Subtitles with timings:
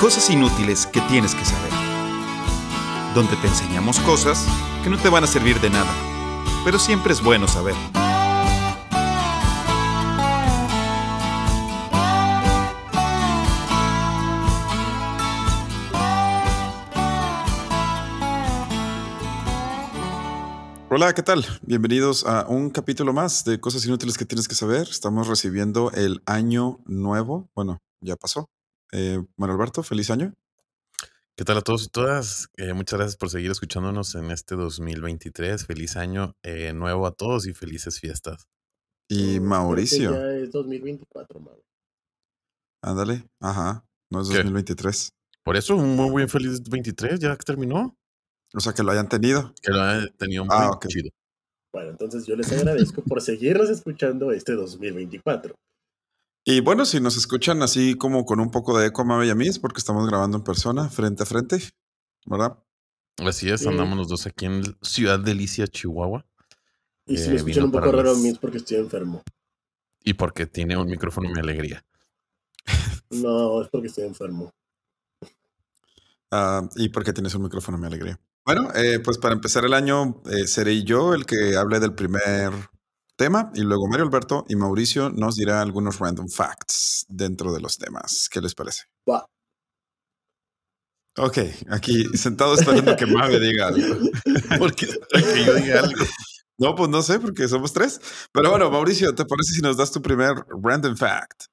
[0.00, 1.72] Cosas inútiles que tienes que saber.
[3.14, 4.46] Donde te enseñamos cosas
[4.84, 5.90] que no te van a servir de nada,
[6.66, 7.74] pero siempre es bueno saber.
[20.90, 21.46] Hola, ¿qué tal?
[21.62, 24.88] Bienvenidos a un capítulo más de Cosas Inútiles que tienes que saber.
[24.90, 27.48] Estamos recibiendo el año nuevo.
[27.54, 28.50] Bueno, ya pasó.
[28.92, 30.32] Eh, Manuel Alberto, feliz año.
[31.36, 32.48] ¿Qué tal a todos y todas?
[32.56, 35.66] Eh, muchas gracias por seguir escuchándonos en este 2023.
[35.66, 38.48] Feliz año eh, nuevo a todos y felices fiestas.
[39.08, 40.12] Y Mauricio.
[40.12, 41.62] Ya es 2024, Mau.
[42.82, 44.36] Ándale, ajá, no es ¿Qué?
[44.36, 45.12] 2023.
[45.44, 47.96] Por eso, un muy buen feliz 23, ya que terminó.
[48.54, 49.52] O sea, que lo hayan tenido.
[49.62, 51.10] Que lo haya tenido muy Ah, chido.
[51.72, 55.54] Bueno, entonces yo les agradezco por seguirnos escuchando este 2024.
[56.48, 59.30] Y bueno, si nos escuchan así como con un poco de eco a Mabe y
[59.30, 61.60] a mí, es porque estamos grabando en persona, frente a frente,
[62.24, 62.56] ¿verdad?
[63.18, 66.24] Así es, andamos los dos aquí en Ciudad Delicia, Chihuahua.
[67.04, 69.24] Y si Eh, me escuchan vino un poco raro a mí es porque estoy enfermo.
[70.04, 71.84] Y porque tiene un micrófono mi alegría.
[73.10, 74.54] No, es porque estoy enfermo.
[76.30, 78.20] Ah, y porque tienes un micrófono, me alegría.
[78.44, 82.52] Bueno, eh, pues para empezar el año, eh, seré yo el que hable del primer
[83.16, 87.78] tema y luego Mario Alberto y Mauricio nos dirá algunos random facts dentro de los
[87.78, 88.28] temas.
[88.30, 88.84] ¿Qué les parece?
[91.18, 91.38] Ok,
[91.70, 93.96] aquí sentado esperando que Mabe diga algo.
[94.58, 96.04] Porque que yo diga algo.
[96.58, 98.00] No, pues no sé, porque somos tres.
[98.32, 101.44] Pero bueno, Mauricio, ¿te parece si nos das tu primer random fact?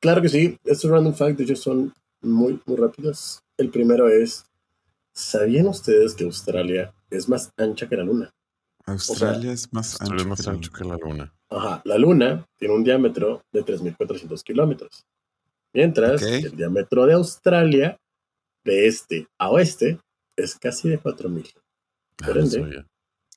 [0.00, 3.40] Claro que sí, estos random facts de hecho son muy, muy rápidos.
[3.56, 4.46] El primero es,
[5.14, 8.30] ¿sabían ustedes que Australia es más ancha que la Luna?
[8.92, 10.26] Australia es más es ancho.
[10.26, 11.34] más que la ancho que la luna.
[11.50, 15.06] Ajá, la Luna tiene un diámetro de 3.400 kilómetros,
[15.72, 16.28] mientras Ok.
[16.28, 17.98] el diámetro de Australia,
[18.64, 19.98] de este a oeste,
[20.36, 21.50] es casi de 4.000.
[22.20, 22.86] Ah, Por ende, sabía.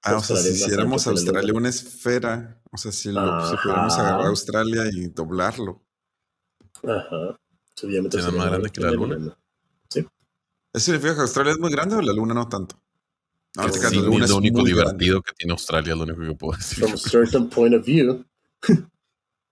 [0.03, 3.55] Ah, o sea, Australia si es hiciéramos Australia una esfera, o sea, si, lo, si
[3.57, 5.81] pudiéramos agarrar Australia y doblarlo.
[6.83, 7.37] Ajá.
[7.75, 9.37] Su diámetro ¿Será sería más grande que la Luna?
[10.73, 12.81] ¿Eso significa que Australia es muy grande o la Luna no tanto?
[13.55, 16.35] No, este caso, sí, es lo único divertido que tiene Australia, es lo único que
[16.35, 16.79] puedo decir.
[16.79, 18.25] From a certain point of view.
[18.61, 18.87] grande.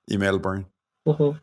[0.08, 0.66] Y Melbourne.
[1.04, 1.38] Ujú.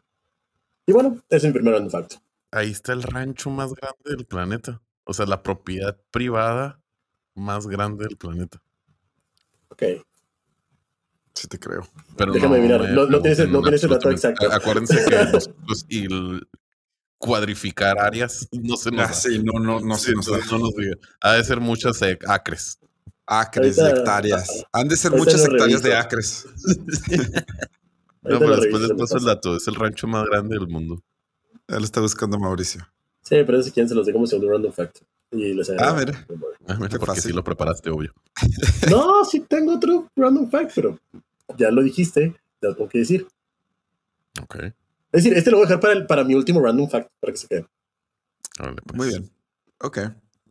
[0.87, 2.15] Y bueno, es mi primer fact.
[2.53, 4.81] Ahí está el rancho más grande del planeta.
[5.05, 6.81] O sea, la propiedad privada
[7.35, 8.63] más grande del planeta.
[9.69, 9.83] Ok.
[11.35, 11.87] Sí te creo.
[12.17, 14.51] Pero Déjame mirar, me no- no tienes el- no tienes el dato exacto.
[14.51, 16.49] Acuérdense que nosotros y el
[17.19, 19.13] cuadrificar áreas no se nos Ah, da.
[19.15, 20.39] sí, no, no, no Sí, se nos da.
[20.51, 20.97] no nos diga.
[21.21, 22.79] Ha de ser muchas acres.
[23.27, 24.65] Acres, Ahorita- hectáreas.
[24.73, 26.47] Han de ser muchas hectáreas de acres.
[28.23, 29.57] No, pero después reviso les paso el dato.
[29.57, 31.01] Es el rancho más grande del mundo.
[31.69, 32.81] Él está buscando Mauricio.
[33.23, 34.99] Sí, pero si quieren se los dejo como segundo random fact.
[35.31, 36.27] Y les Ah, mira.
[36.67, 37.23] Ah, mira, porque fácil.
[37.23, 38.13] sí lo preparaste, obvio.
[38.91, 40.99] No, sí tengo otro random fact, pero
[41.57, 43.29] ya lo dijiste, te lo tengo que decir.
[44.43, 44.57] Ok.
[45.17, 47.33] Es decir, este lo voy a dejar para, el- para mi último random fact, para
[47.33, 47.67] que se quede.
[48.59, 48.75] pues.
[48.95, 49.31] Muy bien.
[49.81, 49.99] Ok.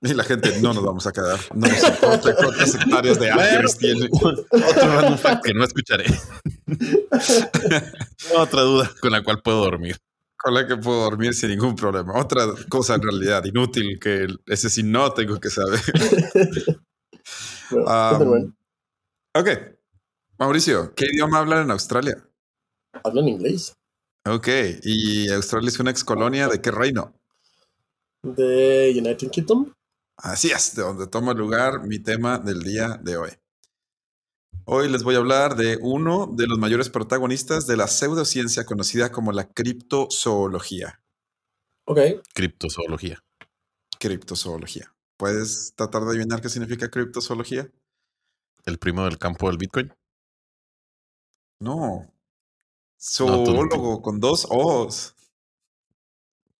[0.01, 1.39] Y la gente no nos vamos a quedar.
[1.55, 4.07] No nos importa cuántas hectáreas de acres tiene.
[4.11, 6.05] Otro random fact que no escucharé.
[8.37, 9.97] Otra duda con la cual puedo dormir.
[10.37, 12.19] Con la que puedo dormir sin ningún problema.
[12.19, 15.79] Otra cosa en realidad inútil que ese sí no tengo que saber.
[17.71, 18.57] Bueno, Um, continúen.
[19.33, 19.49] ok.
[20.37, 22.15] Mauricio, ¿qué idioma hablan en Australia?
[23.03, 23.73] ¿Hablan inglés?
[24.27, 24.47] Ok.
[24.83, 27.13] ¿Y Australia es una ex colonia de qué reino?
[28.23, 29.71] ¿De United Kingdom?
[30.17, 33.29] Así es, de donde toma lugar mi tema del día de hoy.
[34.65, 39.11] Hoy les voy a hablar de uno de los mayores protagonistas de la pseudociencia conocida
[39.11, 41.03] como la criptozoología.
[41.85, 41.99] Ok.
[42.33, 43.23] Criptozoología.
[43.99, 44.91] Criptozoología.
[45.17, 47.69] ¿Puedes tratar de adivinar qué significa criptozoología?
[48.65, 49.93] El primo del campo del Bitcoin.
[51.59, 52.11] No.
[53.19, 55.15] No Zoólogo con dos O's.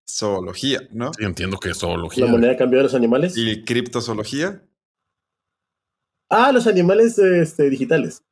[0.07, 1.11] Zoología, ¿no?
[1.13, 2.25] Sí, entiendo que es zoología.
[2.25, 3.35] ¿La moneda de cambio de los animales?
[3.35, 4.63] ¿Y criptozoología?
[6.29, 8.23] Ah, los animales este, digitales.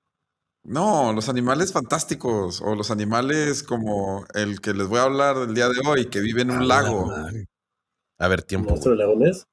[0.64, 5.54] No, los animales fantásticos o los animales como el que les voy a hablar el
[5.54, 7.12] día de hoy, que vive en un lago.
[8.20, 8.70] A ver, tiempo.
[8.70, 9.48] ¿Monstruo de lagones?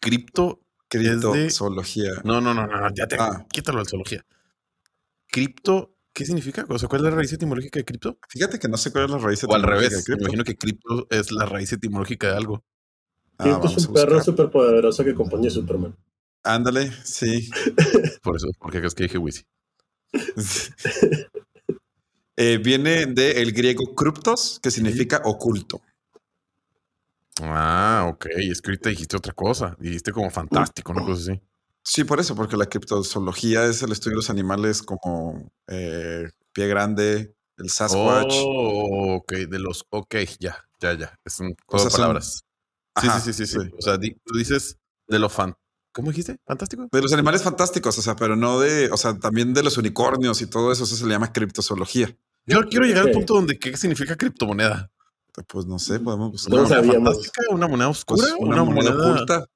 [0.00, 0.60] Cripto.
[0.90, 2.10] De- Criptozoología.
[2.24, 3.16] No, no, no, no, ya te.
[3.18, 3.46] Ah.
[3.50, 4.26] Quítalo de zoología.
[5.28, 5.91] Cripto.
[6.14, 6.66] ¿Qué significa?
[6.68, 8.18] O sea, ¿cuál es la raíz etimológica de cripto?
[8.28, 10.04] Fíjate que no sé cuál es la raíz O al etimológica revés.
[10.04, 12.64] de Me imagino que cripto es la raíz etimológica de algo.
[13.38, 15.96] Ah, es a un perro súper poderoso que acompaña a Superman.
[16.44, 17.48] Ándale, sí.
[18.22, 19.44] Por eso, porque crees que dije Wisi.
[22.34, 25.82] Eh, viene del griego kryptos, que significa oculto.
[27.42, 28.26] Ah, ok.
[28.50, 29.76] Es que ahorita dijiste otra cosa.
[29.78, 31.40] Dijiste como fantástico, una cosa así.
[31.84, 36.68] Sí, por eso, porque la criptozoología es el estudio de los animales como eh, pie
[36.68, 38.32] grande, el Sasquatch.
[38.34, 39.84] Oh, ok, de los.
[39.90, 41.18] Ok, ya, ya, ya.
[41.24, 42.44] Es un O juego sea, de palabras.
[43.00, 43.66] Sí, Ajá, sí, sí, sí, sí.
[43.66, 43.74] sí.
[43.78, 45.54] O sea, di- tú dices de lo fan.
[45.92, 46.38] ¿Cómo dijiste?
[46.46, 46.88] ¿Fantástico?
[46.90, 50.40] De los animales fantásticos, o sea, pero no de, o sea, también de los unicornios
[50.40, 52.16] y todo eso, eso se le llama criptozoología.
[52.46, 54.90] Yo quiero llegar al punto donde qué significa criptomoneda.
[55.48, 57.42] Pues no sé, podemos buscar No ¿Una fantástica?
[57.50, 58.22] ¿Una moneda oscura?
[58.22, 59.46] pues, una, moneda, oculta.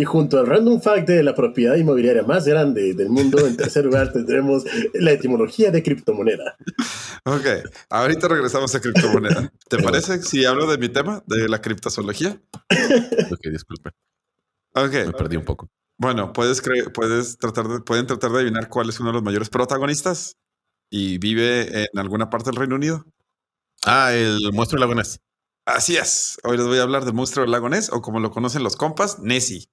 [0.00, 3.84] Y junto al random fact de la propiedad inmobiliaria más grande del mundo, en tercer
[3.84, 4.64] lugar tendremos
[4.94, 6.56] la etimología de criptomoneda.
[7.26, 7.44] Ok,
[7.90, 9.52] ahorita regresamos a criptomoneda.
[9.68, 12.40] ¿Te parece si hablo de mi tema, de la criptozoología?
[13.30, 13.90] Ok, disculpe.
[14.74, 15.68] Ok, Me perdí un poco.
[15.98, 16.62] bueno, puedes
[16.94, 20.38] puedes tratar de, pueden tratar de adivinar cuál es uno de los mayores protagonistas
[20.88, 23.04] y vive en alguna parte del Reino Unido.
[23.84, 25.20] Ah, el monstruo del lago Ness.
[25.66, 26.38] Así es.
[26.42, 28.76] Hoy les voy a hablar del monstruo del lago Ness, o como lo conocen los
[28.76, 29.68] compas, Nessie.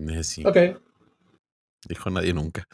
[0.00, 0.46] Nessie.
[0.46, 0.56] Ok.
[1.88, 2.64] Dijo nadie nunca.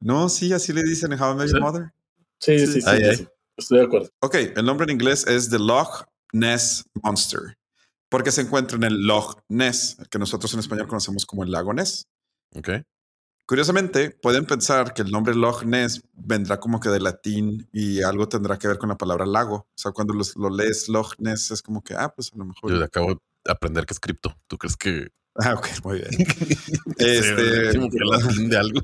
[0.00, 1.60] No, sí, así le dicen en How I Met.
[1.60, 1.92] Mother.
[2.40, 2.80] Sí, sí, Sí.
[2.82, 3.28] sí, Ay.
[3.56, 4.10] Estoy de acuerdo.
[4.20, 7.56] Ok, el nombre en inglés es The Loch Ness Monster,
[8.10, 11.72] porque se encuentra en el Loch Ness, que nosotros en español conocemos como el lago
[11.72, 12.08] Ness.
[12.56, 12.70] Ok.
[13.46, 18.26] Curiosamente, pueden pensar que el nombre Loch Ness vendrá como que de latín y algo
[18.28, 19.56] tendrá que ver con la palabra lago.
[19.56, 22.46] O sea, cuando los- lo lees Loch Ness es como que, ah, pues a lo
[22.46, 22.72] mejor.
[22.72, 24.34] Yo acabo de aprender que es cripto.
[24.48, 26.10] ¿Tú crees que Ah, ok, muy bien.
[26.98, 27.42] este,
[28.48, 28.80] de algo?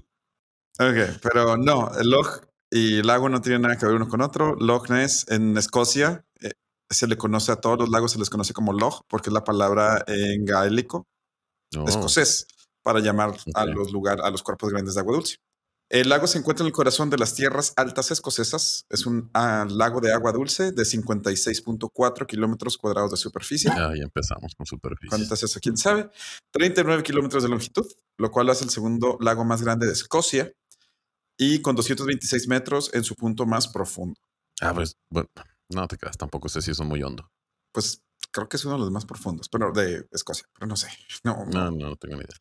[0.78, 4.56] Ok, pero no, el Loch y lago no tienen nada que ver uno con otro.
[4.56, 6.52] Loch Ness en Escocia eh,
[6.88, 9.44] se le conoce a todos los lagos, se les conoce como Loch, porque es la
[9.44, 11.06] palabra en gaélico
[11.74, 11.86] No.
[11.86, 12.46] escocés
[12.82, 15.36] para llamar a los lugares, a los cuerpos grandes de agua dulce.
[15.90, 18.86] El lago se encuentra en el corazón de las tierras altas escocesas.
[18.90, 23.72] Es un ah, lago de agua dulce de 56.4 kilómetros cuadrados de superficie.
[23.74, 25.08] Ah, ya empezamos con superficie.
[25.08, 25.58] ¿Cuánto es eso?
[25.60, 26.08] ¿Quién sabe?
[26.52, 27.86] 39 kilómetros de longitud,
[28.18, 30.52] lo cual hace el segundo lago más grande de Escocia
[31.36, 34.20] y con 226 metros en su punto más profundo.
[34.60, 35.28] Ah, pues, bueno,
[35.70, 36.16] no te quedas.
[36.16, 37.28] Tampoco sé si es muy hondo.
[37.72, 38.00] Pues
[38.30, 40.86] creo que es uno de los más profundos, pero de Escocia, pero no sé.
[41.24, 42.36] No, No, no, no tengo ni idea.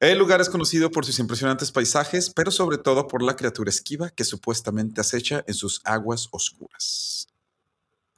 [0.00, 4.10] El lugar es conocido por sus impresionantes paisajes, pero sobre todo por la criatura esquiva
[4.10, 7.28] que supuestamente acecha en sus aguas oscuras.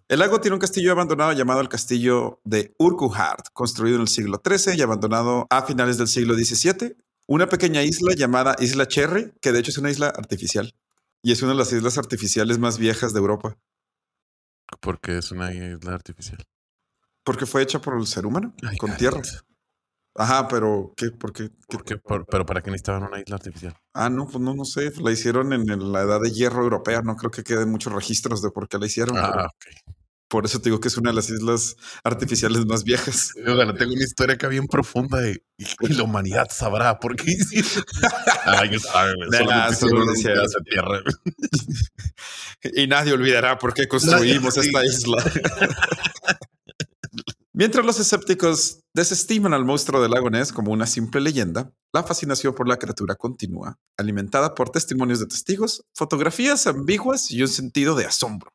[0.08, 4.40] El lago tiene un castillo abandonado llamado el castillo de Urquhart, construido en el siglo
[4.44, 6.96] XIII y abandonado a finales del siglo XVII.
[7.26, 10.74] Una pequeña isla llamada Isla Cherry, que de hecho es una isla artificial
[11.22, 13.58] y es una de las islas artificiales más viejas de Europa,
[14.80, 16.44] Porque es una isla artificial.
[17.24, 19.20] porque fue hecha por el ser humano Ay, con tierra.
[20.18, 21.10] Ajá, pero ¿qué?
[21.10, 21.48] ¿Por qué?
[21.68, 21.96] ¿Qué- ¿Por qué?
[21.98, 23.74] Por- pero ¿para qué necesitaban una isla artificial?
[23.94, 24.90] Ah, no, pues no, no sé.
[25.02, 27.02] La hicieron en, en la edad de hierro europea.
[27.02, 29.16] No creo que queden muchos registros de por qué la hicieron.
[29.18, 29.94] Ah, ok.
[30.28, 33.30] por eso te digo que es una de las islas artificiales más viejas.
[33.34, 37.84] Tengo una historia acá bien profunda y, y- la humanidad sabrá por qué hicieron.
[38.44, 41.00] Ay, sabe, es pedazo de tierra.
[42.74, 45.22] Y nadie olvidará por qué construimos esta isla.
[47.58, 52.54] Mientras los escépticos desestiman al monstruo del lago Ness como una simple leyenda, la fascinación
[52.54, 58.04] por la criatura continúa, alimentada por testimonios de testigos, fotografías ambiguas y un sentido de
[58.04, 58.52] asombro.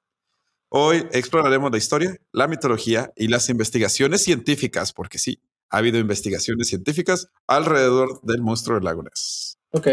[0.69, 5.41] Hoy exploraremos la historia, la mitología y las investigaciones científicas, porque sí,
[5.71, 9.57] ha habido investigaciones científicas alrededor del monstruo del lago Ness.
[9.71, 9.87] Ok.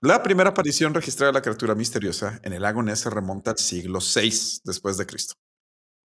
[0.00, 3.58] La primera aparición registrada de la criatura misteriosa en el lago Ness se remonta al
[3.58, 5.34] siglo VI después de Cristo.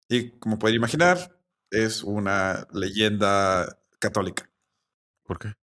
[0.09, 1.42] Y como pueden imaginar,
[1.73, 4.49] es una leyenda católica.
[5.23, 5.53] ¿Por qué?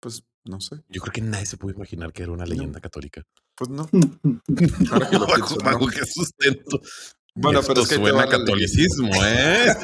[0.00, 0.76] Pues no sé.
[0.88, 3.22] Yo creo que nadie se puede imaginar que era una leyenda católica.
[3.54, 3.88] Pues no.
[4.92, 5.56] Ahora que lo Bajo,
[5.88, 6.06] pienso, ¿no?
[6.06, 6.80] sustento.
[7.34, 9.74] Bueno, Esto pero es que suena a catolicismo, ¿eh?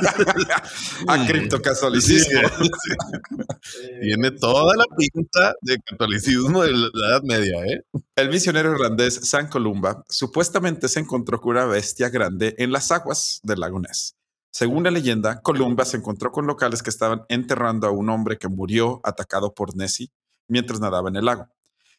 [1.06, 1.26] A Mm.
[1.26, 2.40] criptocatolicismo.
[2.60, 2.90] Sí.
[4.02, 7.82] Tiene toda la pinta de catolicismo de la Edad Media, ¿eh?
[8.16, 13.40] El misionero irlandés San Columba supuestamente se encontró con una bestia grande en las aguas
[13.42, 14.14] del lago Ness.
[14.58, 18.48] Según la leyenda, Columba se encontró con locales que estaban enterrando a un hombre que
[18.48, 20.10] murió atacado por Nessie
[20.48, 21.46] mientras nadaba en el lago.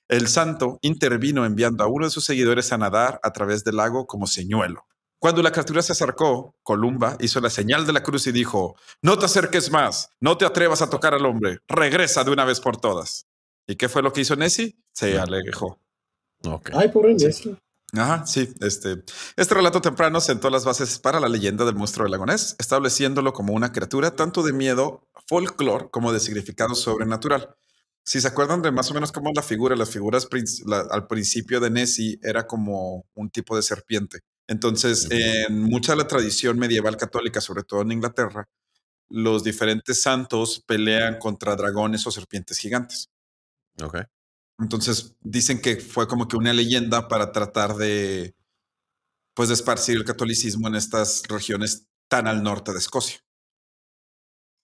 [0.09, 4.05] El santo intervino enviando a uno de sus seguidores a nadar a través del lago
[4.07, 4.85] como señuelo.
[5.19, 9.17] Cuando la criatura se acercó, Columba hizo la señal de la cruz y dijo, no
[9.17, 12.75] te acerques más, no te atrevas a tocar al hombre, regresa de una vez por
[12.75, 13.25] todas.
[13.67, 14.77] ¿Y qué fue lo que hizo Nessie?
[14.91, 15.79] Se alejó.
[16.43, 16.71] Ok.
[16.73, 17.55] Ay, pobre Nessie.
[17.93, 18.47] Ajá, sí.
[18.61, 19.03] Este,
[19.35, 23.33] este relato temprano sentó las bases para la leyenda del monstruo del lago Ness, estableciéndolo
[23.33, 27.55] como una criatura tanto de miedo, folclore, como de significado sobrenatural.
[28.05, 30.27] Si se acuerdan de más o menos cómo la figura, las figuras
[30.65, 34.19] la- al principio de Nessie era como un tipo de serpiente.
[34.47, 38.47] Entonces, en mucha de la tradición medieval católica, sobre todo en Inglaterra,
[39.09, 43.09] los diferentes santos pelean contra dragones o serpientes gigantes.
[43.81, 43.97] Ok.
[44.59, 48.35] Entonces dicen que fue como que una leyenda para tratar de,
[49.33, 53.19] pues, de esparcir el catolicismo en estas regiones tan al norte de Escocia.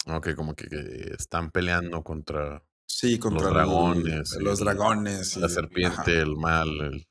[0.08, 4.38] Ok, como que, que están peleando contra Sí, contra los el- dragones.
[4.40, 5.38] los y dragones.
[5.38, 6.12] La y- serpiente, ajá.
[6.12, 7.08] el mal, el,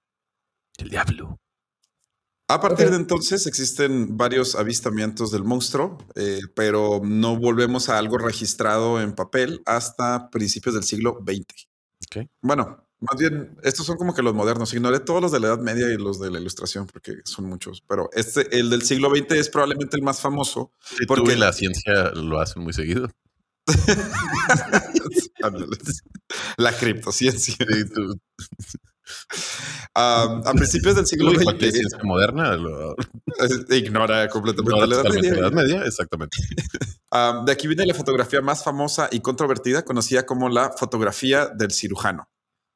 [0.78, 1.40] el diablo.
[2.48, 8.18] A partir de entonces existen varios avistamientos del monstruo, eh, pero no volvemos a algo
[8.18, 11.68] registrado en papel hasta principios del siglo XX.
[12.42, 14.72] Bueno, más bien, estos son como que los modernos.
[14.74, 17.82] Ignoré todos los de la Edad Media y los de la Ilustración porque son muchos,
[17.86, 20.72] pero este, el del siglo XX es probablemente el más famoso.
[20.80, 23.08] Sí, Porque- tú y la ciencia lo hacen muy seguido.
[26.56, 27.54] La criptociencia.
[27.58, 28.18] Sí, tú-
[29.94, 32.96] Ah, a principios del siglo XX ciencia moderna lo,
[33.70, 35.32] ignora completamente ignora la Edad Media.
[35.32, 36.36] la Edad Media, exactamente.
[37.16, 41.70] Ah, de aquí viene la fotografía más famosa y controvertida, conocida como la fotografía del
[41.70, 42.28] cirujano.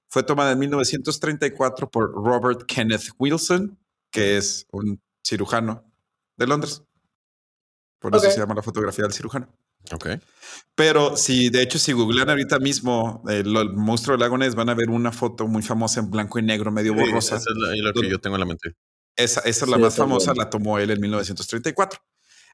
[0.08, 3.76] Fue tomada en 1934 por Robert Kenneth Wilson,
[4.12, 5.82] que es un cirujano
[6.37, 6.85] de Londres.
[7.99, 8.32] Por eso Ok.
[8.32, 9.49] se llama la fotografía del cirujano.
[9.92, 10.06] Ok.
[10.75, 14.54] Pero si, de hecho, si googlean ahorita mismo eh, lo- el monstruo del lago Ness,
[14.54, 17.37] van a ver una foto muy famosa en blanco y negro, medio Sí, borrosa.
[17.37, 18.75] esa es la- lo que yo tengo en la mente.
[19.16, 22.00] Esa, esa es la Sí, más famosa, la tomó él en 1934.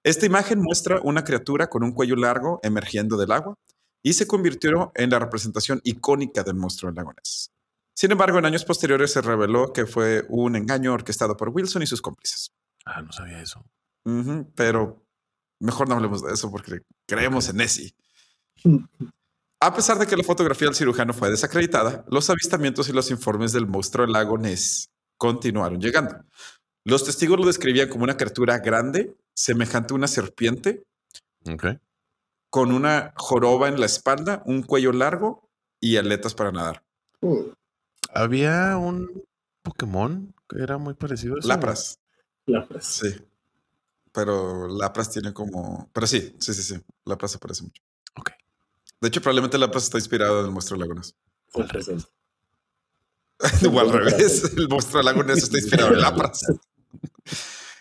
[0.02, 3.54] Esta imagen muestra una criatura con un cuello largo emergiendo del agua
[4.02, 7.50] y se convirtió en la representación icónica del monstruo del lago Ness.
[7.96, 11.86] Sin embargo, en años posteriores se reveló que fue un engaño orquestado por Wilson y
[11.86, 12.52] sus cómplices.
[12.86, 13.64] Ah, no sabía eso.
[14.54, 15.03] Pero
[15.60, 17.94] mejor no hablemos de eso porque creemos en Nessie.
[19.60, 23.52] A pesar de que la fotografía del cirujano fue desacreditada, los avistamientos y los informes
[23.52, 26.16] del monstruo del lago Ness continuaron llegando.
[26.84, 30.84] Los testigos lo describían como una criatura grande, semejante a una serpiente,
[32.50, 35.48] con una joroba en la espalda, un cuello largo
[35.80, 36.82] y aletas para nadar.
[37.20, 37.50] Mm,
[38.12, 39.24] Había un
[39.62, 41.48] Pokémon que era muy parecido a eso.
[41.48, 41.98] Lapras,
[42.46, 42.84] Lapras.
[42.86, 43.16] sí.
[44.14, 45.90] Pero Lapras tiene como...
[45.92, 46.80] Pero sí, sí, sí, sí.
[47.04, 47.82] Lapras se parece mucho.
[48.16, 48.30] Ok.
[49.00, 51.14] De hecho, probablemente Lapras está inspirado en el monstruo del lago Ness.
[51.54, 52.04] Al presente.
[53.70, 56.40] o al revés, el monstruo del lago Ness está inspirado en Lapras.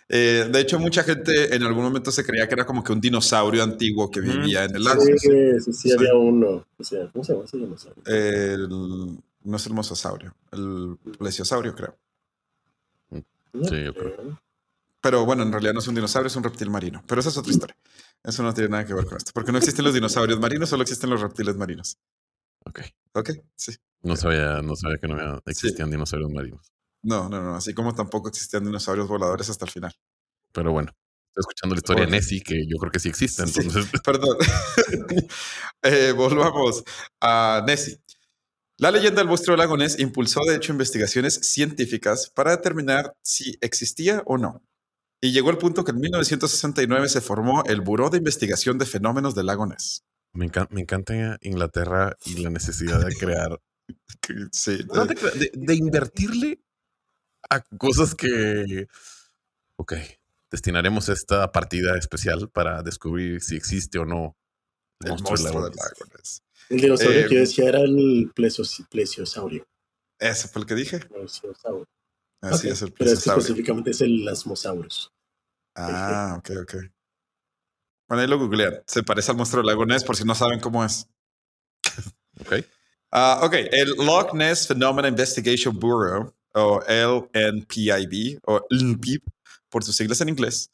[0.10, 3.02] Eh, de hecho, mucha gente en algún momento se creía que era como que un
[3.02, 5.02] dinosaurio antiguo que vivía en el lago.
[5.02, 5.92] Sí, sí, sí, Sí.
[5.94, 6.68] había uno.
[6.78, 8.04] O sea, ¿cómo se llama ese dinosaurio?
[8.06, 11.98] El- no es el mosasaurio, el plesiosaurio, creo.
[13.12, 14.40] Sí, yo creo.
[15.04, 17.04] Pero bueno, en realidad no es un dinosaurio, es un reptil marino.
[17.06, 17.76] Pero esa es otra historia.
[18.24, 19.32] Eso no tiene nada que ver con esto.
[19.34, 21.98] Porque no existen los dinosaurios marinos, solo existen los reptiles marinos.
[22.66, 22.80] Ok.
[23.14, 23.32] ¿Ok?
[23.58, 23.76] Sí.
[24.02, 26.72] No sabía, no sabía que no había- existían dinosaurios marinos.
[27.04, 27.54] No, no, no.
[27.56, 29.94] Así como tampoco existían dinosaurios voladores hasta el final.
[30.54, 30.94] Pero bueno,
[31.28, 32.12] estoy escuchando la historia de.
[32.12, 33.46] Nessie, que yo creo que sí existe.
[33.46, 33.60] Sí.
[33.60, 34.38] Entonces, Perdón.
[35.84, 36.82] Eh, volvamos
[37.20, 38.00] a Nessie.
[38.78, 43.58] La leyenda del monstruo del lago Ness impulsó, de hecho, investigaciones científicas para determinar si
[43.60, 44.62] existía o no.
[45.24, 49.34] Y llegó al punto que en 1969 se formó el Buró de Investigación de Fenómenos
[49.36, 50.04] del lago Ness.
[50.34, 53.58] me, encan- me encanta Inglaterra y la necesidad de crear,
[54.52, 56.60] Sí, eh, de, de- de invertirle
[57.50, 58.88] a cosas que,
[59.78, 59.94] ok,
[60.52, 64.36] destinaremos esta partida especial para descubrir si existe o no
[65.02, 66.42] el monstruo del monstruo lago del lago Ness.
[66.70, 69.66] El dinosaurio Eh, que yo decía era el plesiosaurio.
[70.20, 71.00] Ese fue el que dije.
[71.00, 71.86] Plesiosaurio.
[72.44, 75.12] Así Ok, es el Pero este específicamente es el asmosaurus.
[75.76, 76.76] Ah, ok, ok.
[78.08, 78.84] Bueno, ahí lo googlean.
[78.86, 81.08] Se parece al monstruo del lago Ness por si no saben cómo es.
[82.42, 82.66] Ok,
[83.16, 89.22] Ah, ok, el Loch Ness Phenomena Investigation Bureau, o LNPIB, o LNPIB,
[89.70, 90.72] por sus siglas en inglés,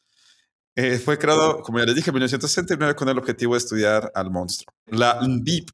[0.74, 4.30] eh, fue creado, como ya les dije, en 1969 con el objetivo de estudiar al
[4.30, 4.72] monstruo.
[4.86, 5.66] La LNPIB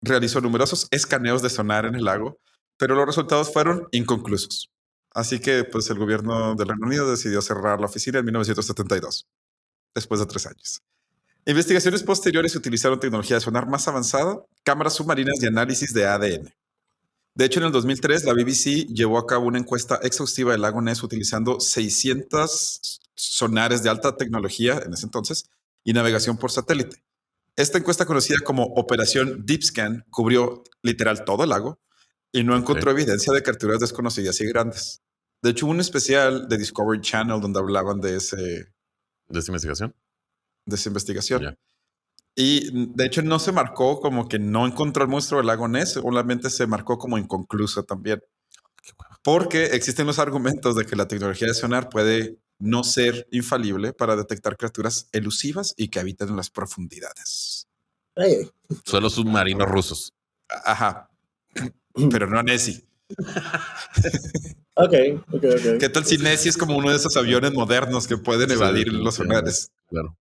[0.00, 2.38] realizó numerosos escaneos de sonar en el lago,
[2.78, 4.70] pero los resultados fueron inconclusos.
[5.12, 9.26] Así que, pues, el gobierno del Reino Unido decidió cerrar la oficina en 1972,
[9.94, 10.82] después de tres años.
[11.46, 16.54] Investigaciones posteriores utilizaron tecnología de sonar más avanzada, cámaras submarinas y análisis de ADN.
[17.34, 20.82] De hecho, en el 2003, la BBC llevó a cabo una encuesta exhaustiva del lago
[20.82, 25.48] Ness utilizando 600 sonares de alta tecnología en ese entonces
[25.84, 27.02] y navegación por satélite.
[27.56, 31.78] Esta encuesta, conocida como Operación Deep Scan, cubrió literal todo el lago
[32.32, 35.02] y no encontró evidencia de criaturas desconocidas y grandes.
[35.42, 39.94] De hecho, hubo un especial de Discovery Channel donde hablaban de, ese, de esta investigación.
[40.66, 41.42] de esa investigación.
[41.42, 41.58] Ya.
[42.36, 45.94] Y de hecho no se marcó como que no encontró el monstruo del lago Ness,
[45.94, 48.22] solamente se marcó como inconcluso también.
[49.22, 54.16] Porque existen los argumentos de que la tecnología de sonar puede no ser infalible para
[54.16, 57.68] detectar criaturas elusivas y que habitan en las profundidades.
[58.16, 58.50] Ay,
[58.84, 60.14] Solo submarinos rusos.
[60.64, 61.09] Ajá.
[62.10, 62.84] Pero no Nessie.
[64.74, 64.94] ok,
[65.32, 65.78] ok, ok.
[65.80, 68.92] ¿Qué tal si Nessie es como uno de esos aviones modernos que pueden Sí, evadir
[68.92, 69.72] los sonares?
[69.88, 70.16] Claro.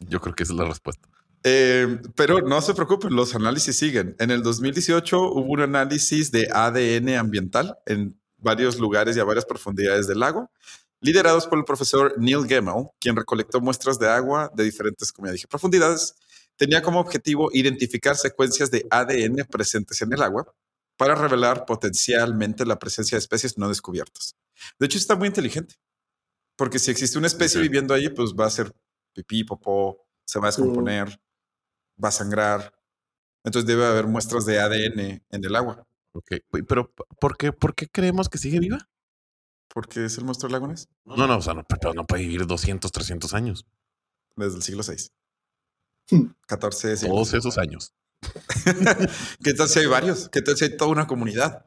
[0.00, 1.08] Yo creo que esa es la respuesta.
[1.44, 4.14] Eh, pero no se preocupen, los análisis siguen.
[4.18, 9.44] En el 2018 hubo un análisis de ADN ambiental en varios lugares y a varias
[9.44, 10.50] profundidades del lago,
[11.00, 15.32] liderados por el profesor Neil Gemmel, quien recolectó muestras de agua de diferentes, como ya
[15.32, 16.14] dije, profundidades.
[16.56, 20.46] Tenía como objetivo identificar secuencias de ADN presentes en el agua
[20.96, 24.36] para revelar potencialmente la presencia de especies no descubiertas.
[24.78, 25.76] De hecho, está muy inteligente,
[26.56, 28.72] porque si existe una especie viviendo ahí, pues va a ser
[29.12, 31.20] pipí, popó, se va a descomponer,
[32.02, 32.72] va a sangrar.
[33.44, 36.32] Entonces debe haber muestras de ADN en el agua, Ok.
[36.68, 38.86] Pero, ¿por qué, ¿por qué creemos que sigue viva?
[39.72, 42.22] porque es el monstruo del lago Ness No, no, o sea, no, pero no puede
[42.22, 43.66] vivir 200, 300 años.
[44.36, 45.10] desde el siglo VI.
[46.10, 46.34] Hmm.
[46.46, 47.14] 14 siglos.
[47.14, 47.94] Todos esos años.
[49.42, 50.28] ¿Qué tal si hay varios?
[50.28, 51.66] ¿Qué tal si hay toda una comunidad?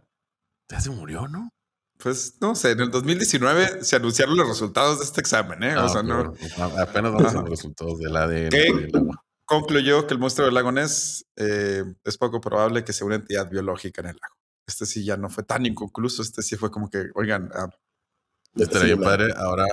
[0.69, 1.50] Ya se murió, ¿no?
[1.97, 5.75] Pues no sé, en el 2019 se anunciaron los resultados de este examen, ¿eh?
[5.77, 6.33] o Ah, sea, no.
[6.57, 8.74] a- Apenas vamos a los resultados del ADN ¿Qué?
[8.74, 9.24] del agua.
[9.45, 13.50] Concluyó que el monstruo del lago Ness eh, es poco probable que sea una entidad
[13.50, 14.35] biológica en el lago.
[14.67, 17.69] Este sí ya no fue tan inconcluso, este sí fue como que, oigan, ah,
[18.57, 19.65] Estaría Sí, padre ahora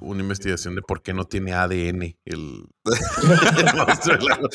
[0.00, 2.16] una investigación de por qué no tiene ADN el,
[2.84, 4.48] el monstruo del lago.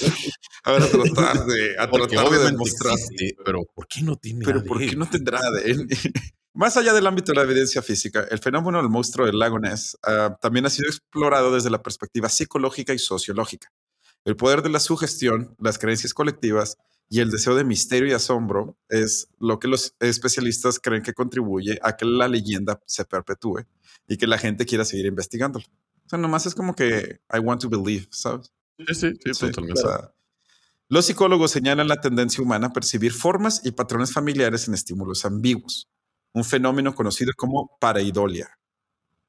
[0.64, 2.94] a ver, a tratar de, a tratar de demostrar.
[2.94, 4.68] existe, pero ¿por qué no tiene Pero ADN?
[4.68, 5.88] ¿por qué no tendrá ADN?
[6.56, 9.98] Más allá del ámbito de la evidencia física, el fenómeno del monstruo del lago Ness
[10.04, 13.70] ah, también ha sido explorado desde la perspectiva psicológica y sociológica.
[14.24, 16.78] El poder de la sugestión, las creencias colectivas
[17.10, 21.80] y el deseo de misterio y asombro es lo que los especialistas creen que contribuye
[21.84, 23.66] a que la leyenda se perpetúe
[24.08, 25.66] y que la gente quiera seguir investigándolo.
[26.06, 28.52] O sea, nomás es como que I want to believe, ¿sabes?
[28.78, 29.80] Sí, sí, sí, Sí, totalmente.
[29.80, 30.14] o sea,
[30.90, 35.90] los psicólogos señalan la tendencia humana a percibir formas y patrones familiares en estímulos ambiguos,
[36.34, 38.60] un fenómeno conocido como pareidolia,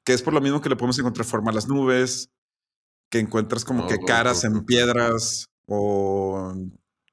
[0.03, 2.29] que es por lo mismo que le podemos encontrar forma a las nubes,
[3.09, 4.65] que encuentras como Oh, que caras oh, en oh.
[4.65, 6.53] piedras o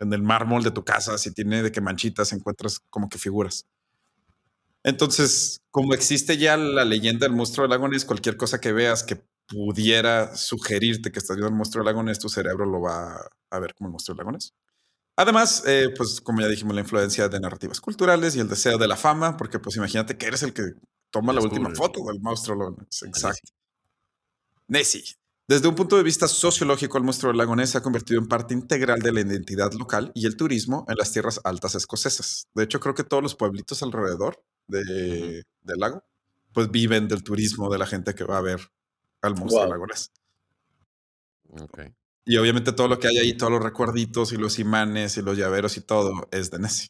[0.02, 3.66] en el mármol de tu casa, si tiene de que manchitas, encuentras como que figuras.
[4.84, 9.04] Entonces, como existe ya la leyenda del monstruo del lago Ness, cualquier cosa que veas
[9.04, 13.28] que pudiera sugerirte que estás viendo el monstruo del lago Ness, tu cerebro lo va
[13.50, 14.52] a ver como el monstruo del lago Ness.
[15.16, 18.88] Además, eh, pues como ya dijimos, la influencia de narrativas culturales y el deseo de
[18.88, 20.62] la fama, porque pues imagínate que eres el que
[21.10, 22.76] toma la última foto del monstruo.
[23.06, 23.52] Exacto.
[24.66, 25.04] Nessie.
[25.52, 28.26] Desde un punto de vista sociológico, el monstruo del lago Ness se ha convertido en
[28.26, 32.48] parte integral de la identidad local y el turismo en las tierras altas escocesas.
[32.54, 36.02] De hecho, creo que todos los pueblitos alrededor de- del lago,
[36.54, 38.60] pues viven del turismo de la gente que va a ver
[39.20, 39.74] al monstruo del Wow.
[39.78, 40.10] lago Ness.
[41.60, 41.80] Ok.
[42.24, 45.36] Y obviamente todo lo que hay ahí, todos los recuerditos y los imanes y los
[45.36, 46.88] llaveros y todo es de Nessie.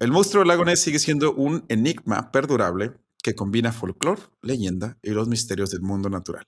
[0.00, 5.12] El monstruo del lago Ness sigue siendo un enigma perdurable que combina folclore, leyenda y
[5.12, 6.46] los misterios del mundo natural.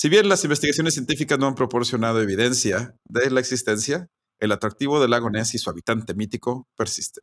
[0.00, 4.06] Si bien las investigaciones científicas no han proporcionado evidencia de la existencia,
[4.38, 7.22] el atractivo del lago Ness y su habitante mítico persiste.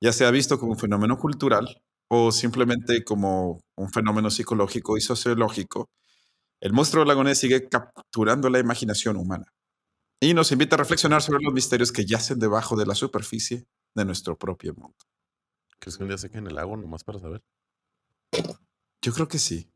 [0.00, 5.90] Ya sea visto como un fenómeno cultural o simplemente como un fenómeno psicológico y sociológico,
[6.60, 9.46] el monstruo del lago Ness sigue capturando la imaginación humana
[10.20, 13.64] y nos invita a reflexionar sobre los misterios que yacen debajo de la superficie
[13.96, 14.94] de nuestro propio mundo.
[15.80, 17.42] ¿Crees que un día se en el lago nomás para saber?
[19.02, 19.72] Yo creo que sí.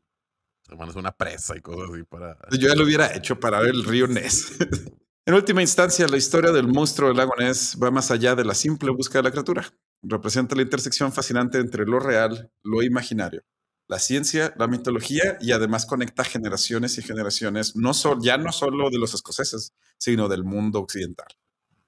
[0.71, 2.37] Hermanos, una presa y cosas así para.
[2.51, 4.53] Yo ya lo hubiera hecho para ver el río Ness.
[5.25, 8.53] en última instancia, la historia del monstruo del lago Ness va más allá de la
[8.53, 9.65] simple búsqueda de la criatura.
[10.01, 13.43] Representa la intersección fascinante entre lo real, lo imaginario,
[13.89, 18.97] la ciencia, la mitología y además conecta generaciones y generaciones, no ya no solo de
[18.97, 21.27] los escoceses, sino del mundo occidental.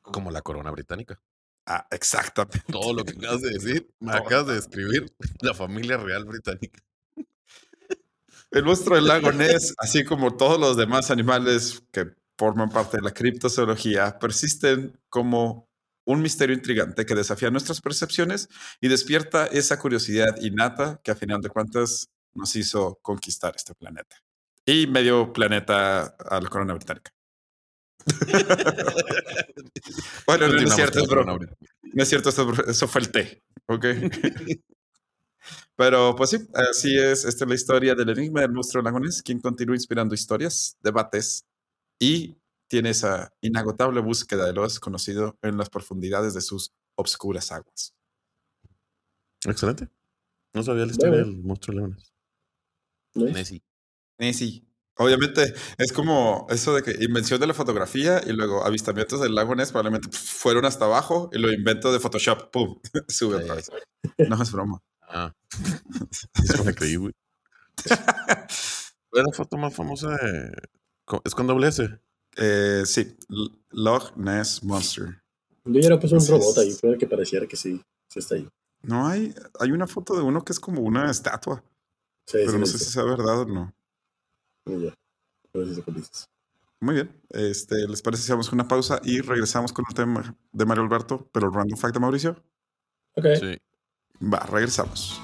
[0.02, 1.22] Como la corona británica.
[1.66, 2.62] Ah, exactamente.
[2.70, 6.84] Todo lo que acabas de decir, me acabas de describir la familia real británica.
[8.54, 13.04] El monstruo del lago Ness, así como todos los demás animales que forman parte de
[13.04, 15.68] la criptozoología, persisten como
[16.06, 21.42] un misterio intrigante que desafía nuestras percepciones y despierta esa curiosidad innata que a final
[21.42, 24.18] de cuentas nos hizo conquistar este planeta.
[24.66, 27.12] Y medio planeta a la corona británica.
[30.28, 31.00] bueno, no, es cierto.
[31.06, 33.86] No es cierto, eso fue el té, ¿ok?
[35.76, 37.26] Pero pues sí, así es.
[37.26, 41.46] Esta es la historia del enigma del monstruo lagones, quien continúa inspirando historias, debates
[42.00, 47.94] y tiene esa inagotable búsqueda de lo desconocido en las profundidades de sus obscuras aguas.
[49.46, 49.90] Excelente.
[50.54, 51.96] No sabía la historia del monstruo.
[53.16, 53.62] Nice.
[54.18, 54.34] Nessie.
[54.34, 54.68] Sí.
[54.98, 59.56] Obviamente es como eso de que invención de la fotografía y luego avistamientos del lago
[59.56, 62.52] Ness probablemente fueron hasta abajo y lo invento de Photoshop.
[62.52, 62.80] ¡Pum!
[63.08, 63.72] Sube otra vez.
[64.30, 64.80] No es broma.
[65.14, 65.32] Ah.
[66.44, 67.14] Eso me creí, güey.
[67.88, 70.52] ¿Cuál es la foto más famosa de...
[71.24, 71.88] Es con doble S.
[72.38, 75.22] Eh, sí, L- Loch Ness Monster.
[75.66, 78.48] Yo ya era pues un robot ahí, para que pareciera que sí, sí está ahí.
[78.82, 81.64] No hay, hay una foto de uno que es como una estatua,
[82.26, 82.86] Sí, pero sí, no sé sí.
[82.86, 83.74] si sea verdad o no.
[84.66, 84.94] Ya.
[85.52, 86.26] Pero dices.
[86.80, 87.22] Muy bien.
[87.30, 91.30] Este, ¿Les parece si hacemos una pausa y regresamos con el tema de Mario Alberto,
[91.32, 92.44] pero el random fact de Mauricio?
[93.16, 93.26] Ok.
[93.40, 93.58] Sí.
[94.24, 95.22] Va, regresamos.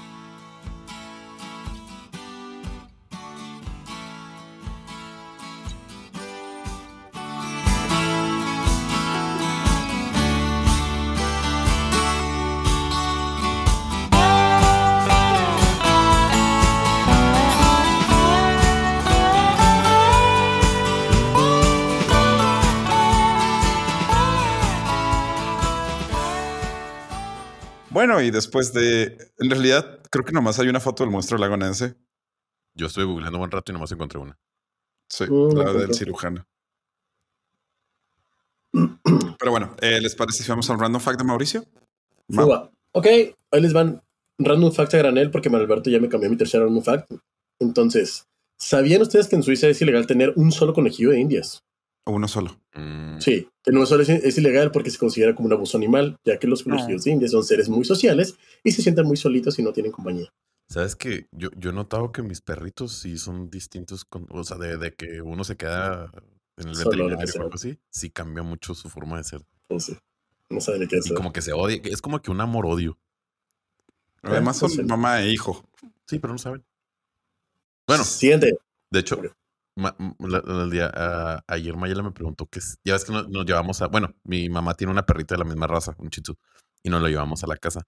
[28.10, 29.16] Bueno, y después de.
[29.38, 31.94] En realidad, creo que nomás hay una foto del monstruo lagonense.
[32.74, 34.36] Yo estuve googleando un buen rato y nomás encontré una.
[35.08, 36.44] Sí, Mm, la del cirujano.
[38.72, 41.64] Pero bueno, eh, ¿les parece si vamos al random fact de Mauricio?
[42.28, 42.72] Fuga.
[42.92, 44.02] Ok, ahí les van
[44.38, 47.12] random facts a granel porque Manuel Alberto ya me cambió mi tercer random fact.
[47.60, 48.26] Entonces,
[48.58, 51.62] ¿sabían ustedes que en Suiza es ilegal tener un solo conejillo de indias?
[52.06, 52.60] Uno solo.
[52.74, 56.18] Mm, Sí, tener uno solo es, es ilegal porque se considera como un abuso animal,
[56.24, 59.58] ya que los conejillos de indias son seres muy sociales y se sienten muy solitos
[59.58, 60.28] y no tienen compañía.
[60.68, 64.56] ¿Sabes que yo, yo he notado que mis perritos sí son distintos, con, o sea,
[64.56, 66.10] de, de que uno se queda
[66.56, 69.42] en el Solo, veterinario o algo así, sí cambia mucho su forma de ser.
[69.68, 69.98] Entonces,
[70.48, 71.16] no saben de qué Y hacer.
[71.16, 72.98] como que se odia, es como que un amor-odio.
[74.22, 74.88] Además pues son sí.
[74.88, 75.64] mamá e hijo.
[76.06, 76.64] Sí, pero no saben.
[77.86, 78.56] Bueno, Siguiente.
[78.90, 79.20] de hecho.
[79.80, 83.80] Ma- la- la- ah, ayer Mayela me preguntó que, ya ves que nos, nos llevamos
[83.82, 86.36] a, bueno, mi mamá tiene una perrita de la misma raza, un chitsu,
[86.82, 87.82] y nos lo llevamos a la casa.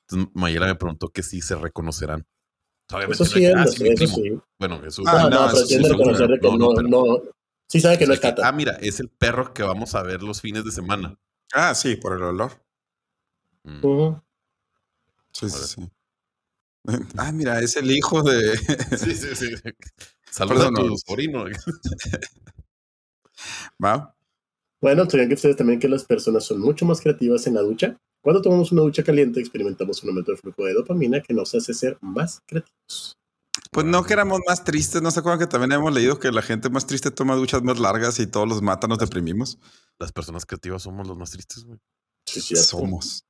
[0.00, 2.26] Entonces Mayela me preguntó que si se reconocerán.
[2.92, 4.40] Obviamente Eso no sí, es que, ah, entiendo, sí, eso sí.
[4.58, 5.04] Bueno, Jesús.
[5.08, 7.04] Ah, no, no, pero eso sí, reconocer de que no, no, no, pero- no.
[7.66, 8.46] Sí sabe que no es que, cata.
[8.46, 11.18] ah, mira, es el perro que vamos a ver los fines de semana.
[11.54, 12.52] Ah, sí, por el olor.
[13.64, 13.80] Mm.
[15.32, 15.90] Sí, sí, sí.
[17.16, 18.56] Ah, mira, es el hijo de.
[18.98, 19.54] Sí, sí, sí.
[20.34, 20.96] Saluda a tu no.
[20.98, 21.44] sobrino.
[23.84, 24.16] Va.
[24.80, 27.96] Bueno, sabían que ustedes también que las personas son mucho más creativas en la ducha.
[28.20, 31.72] Cuando tomamos una ducha caliente, experimentamos un aumento de flujo de dopamina que nos hace
[31.72, 33.16] ser más creativos.
[33.70, 35.00] Pues no que éramos más tristes.
[35.02, 37.78] ¿No se acuerdan que también hemos leído que la gente más triste toma duchas más
[37.78, 39.58] largas y todos los matan, nos deprimimos?
[39.98, 41.78] Las personas creativas somos los más tristes, güey.
[42.26, 43.24] Sí, sí, es como- Somos.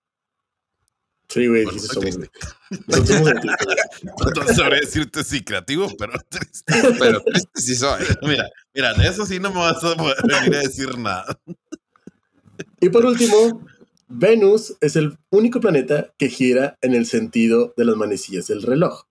[1.28, 2.30] Sí, güey, Bueno, sí, soy triste.
[4.46, 6.74] No sabré decirte si creativo, pero triste.
[6.98, 8.02] Pero triste sí soy.
[8.22, 11.38] Mira, mira, de eso sí no me vas a poder venir a decir nada.
[12.80, 13.64] Y por último,
[14.08, 19.04] Venus es el único planeta que gira en el sentido de las manecillas del reloj.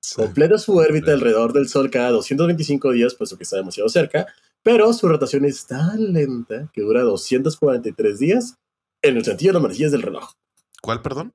[0.00, 0.16] Sí.
[0.16, 4.26] Completa su órbita alrededor del Sol cada 225 días, puesto que está demasiado cerca,
[4.62, 8.56] pero su rotación es tan lenta que dura 243 días
[9.02, 10.32] en el sentido de las manecillas del reloj.
[10.80, 11.32] ¿Cuál, perdón?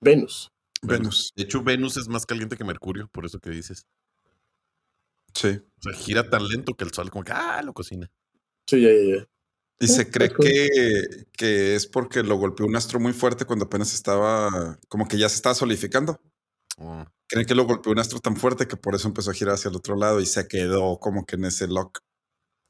[0.00, 0.50] Venus.
[0.82, 1.32] Venus.
[1.36, 3.86] De hecho, Venus es más caliente que Mercurio, por eso que dices.
[5.34, 5.60] Sí.
[5.78, 8.10] O sea, gira tan lento que el sol como que, ah, lo cocina.
[8.66, 9.26] Sí, ya, ya, ya.
[9.82, 13.64] Y se está cree que, que es porque lo golpeó un astro muy fuerte cuando
[13.64, 16.20] apenas estaba, como que ya se estaba solidificando.
[16.76, 19.54] Oh, Creen que lo golpeó un astro tan fuerte que por eso empezó a girar
[19.54, 22.00] hacia el otro lado y se quedó como que en ese lock.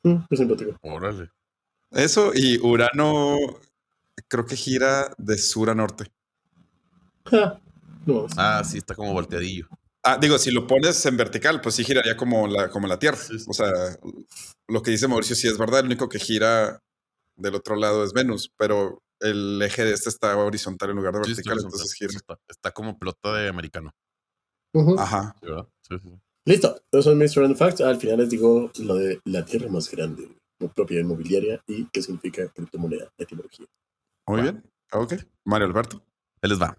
[0.03, 0.79] Mm, qué simpático.
[0.83, 1.31] órale.
[1.90, 3.38] Eso y Urano
[4.29, 6.12] creo que gira de sur a norte.
[7.26, 7.61] Ja,
[8.06, 8.33] no mames.
[8.37, 9.66] Ah, sí, está como volteadillo.
[10.02, 13.18] Ah, digo, si lo pones en vertical, pues sí giraría como la, como la Tierra.
[13.18, 13.44] Sí, sí.
[13.48, 13.70] O sea,
[14.68, 15.80] lo que dice Mauricio sí es verdad.
[15.80, 16.80] El único que gira
[17.37, 21.24] del otro lado es Venus, pero el eje de este está horizontal en lugar de
[21.24, 21.76] Sí, está vertical, horizontal.
[21.78, 22.12] entonces gira.
[22.16, 23.90] Está, está como pelota de americano.
[24.98, 25.35] Ajá.
[25.40, 25.68] Sí, ¿verdad?
[25.83, 26.09] Sí, sí.
[26.46, 27.83] Listo, esos son mis random facts.
[27.83, 30.26] Al final les digo lo de la tierra más grande,
[30.74, 33.66] propiedad inmobiliaria y qué significa criptomoneda, etimología.
[34.26, 34.42] Muy Va.
[34.44, 34.64] bien.
[34.92, 35.14] Ok.
[35.44, 36.02] Mario Alberto.
[36.40, 36.74] Ahí les va.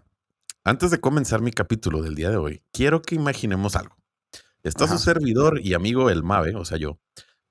[0.64, 3.96] Antes de comenzar mi capítulo del día de hoy, quiero que imaginemos algo.
[4.62, 4.96] Está Ajá.
[4.96, 7.00] su servidor y amigo el Mave, o sea yo,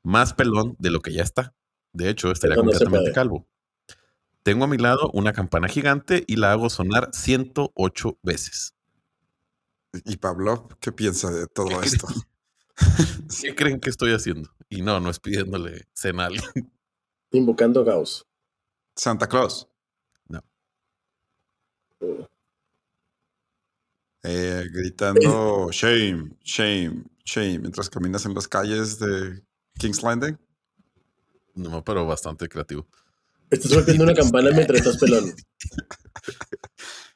[0.01, 1.53] más pelón de lo que ya está.
[1.91, 3.47] De hecho, estaría no completamente calvo.
[4.43, 8.75] Tengo a mi lado una campana gigante y la hago sonar 108 veces.
[10.05, 12.07] Y Pablo, ¿qué piensa de todo ¿Qué esto?
[13.41, 14.49] ¿Qué creen que estoy haciendo?
[14.69, 16.71] Y no, no es pidiéndole cena a alguien.
[17.31, 18.25] Invocando a Gauss.
[18.95, 19.67] Santa Claus.
[22.03, 22.27] Oh,
[24.23, 29.41] Eh, gritando shame, shame, Sí, mientras caminas en las calles de
[29.77, 30.37] King's Landing.
[31.55, 32.87] No, pero bastante creativo.
[33.49, 35.33] Estás golpeando una campana mientras estás pelando.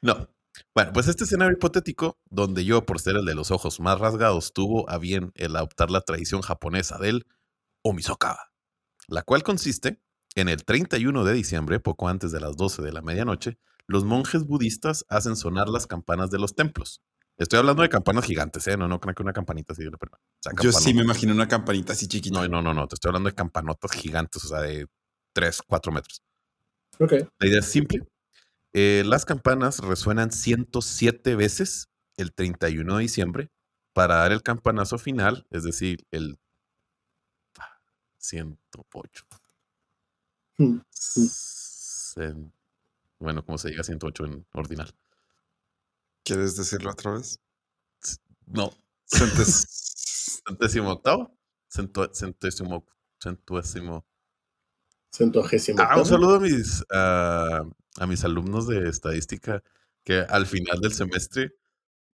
[0.02, 0.30] No.
[0.74, 4.54] Bueno, pues este escenario hipotético, donde yo, por ser el de los ojos más rasgados,
[4.54, 7.26] tuvo a bien el adoptar la tradición japonesa del
[7.82, 8.52] Omisoka,
[9.08, 10.00] la cual consiste
[10.36, 14.46] en el 31 de diciembre, poco antes de las 12 de la medianoche, los monjes
[14.46, 17.02] budistas hacen sonar las campanas de los templos.
[17.38, 18.78] Estoy hablando de campanas gigantes, ¿eh?
[18.78, 19.84] No, no creo que una campanita así.
[19.84, 22.40] Pero, o sea, Yo sí me imagino una campanita así chiquita.
[22.40, 22.88] No, no, no, no.
[22.88, 24.88] Te estoy hablando de campanotas gigantes, o sea, de
[25.34, 26.24] 3, 4 metros.
[27.00, 27.12] Ok.
[27.40, 28.08] La idea es simple.
[28.72, 33.52] Eh, las campanas resuenan 107 veces el 31 de diciembre
[33.94, 36.38] para dar el campanazo final, es decir, el
[38.18, 39.26] 108.
[40.58, 42.52] Mm, Cen-
[43.26, 44.94] Bueno, ¿cómo se diga 108 en ordinal?
[46.24, 47.40] ¿Quieres decirlo otra vez?
[48.46, 48.70] No,
[49.08, 51.36] Centes- centésimo octavo.
[51.68, 52.86] Centésimo,
[53.20, 54.06] centésimo.
[55.12, 55.82] Centuagésimo.
[55.82, 57.62] Ah, un saludo a mis, a,
[57.98, 59.64] a mis alumnos de estadística
[60.04, 61.56] que al final del semestre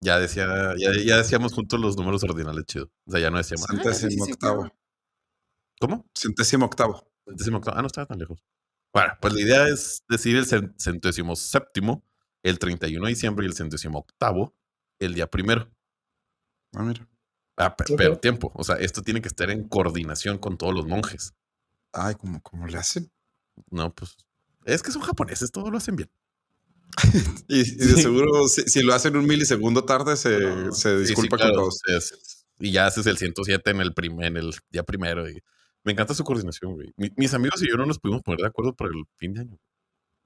[0.02, 2.90] ya decía, ya, ya decíamos juntos los números ordinales chido.
[3.06, 3.66] O sea, ya no decíamos.
[3.70, 4.70] "Ah, Centésimo octavo.
[5.80, 6.06] ¿Cómo?
[6.14, 7.10] Centésimo octavo.
[7.24, 7.78] Centésimo octavo.
[7.78, 8.44] Ah, no estaba tan lejos.
[9.00, 12.04] Bueno, pues la idea es decir el cen- centésimo séptimo,
[12.42, 14.56] el 31 de diciembre y el centésimo octavo,
[14.98, 15.70] el día primero.
[16.74, 17.06] Ah, mira.
[17.56, 18.50] Ah, pero tiempo.
[18.54, 21.34] O sea, esto tiene que estar en coordinación con todos los monjes.
[21.92, 23.10] Ay, ¿cómo, cómo le hacen?
[23.70, 24.16] No, pues.
[24.64, 26.10] Es que son japoneses, todo lo hacen bien.
[27.48, 28.02] Y, y de Sí.
[28.02, 30.38] seguro, si, si lo hacen un milisegundo tarde, se,
[30.72, 31.80] se Sí, sí, disculpa claro, con todos.
[31.86, 35.28] es- y ya haces el 107 en el, prim- en el día primero.
[35.30, 35.40] Y
[35.84, 36.92] me encanta su coordinación, güey.
[36.96, 39.40] Mi- mis amigos y yo no nos pudimos poner de acuerdo para el fin de
[39.42, 39.58] año.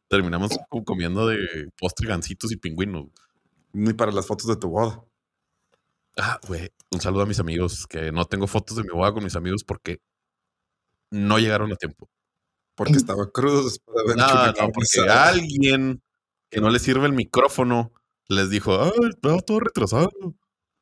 [0.09, 0.51] Terminamos
[0.85, 3.07] comiendo de postre gancitos y pingüinos.
[3.73, 5.03] Ni para las fotos de tu boda.
[6.19, 6.71] Ah, güey.
[6.91, 9.65] Un saludo a mis amigos, que no tengo fotos de mi boda con mis amigos
[9.65, 10.01] porque
[11.11, 12.09] no llegaron a tiempo.
[12.75, 16.03] Porque estaba crudo después de haber No, no, porque alguien
[16.51, 17.93] que no le sirve el micrófono
[18.29, 20.11] les dijo, ay, estaba todo retrasado.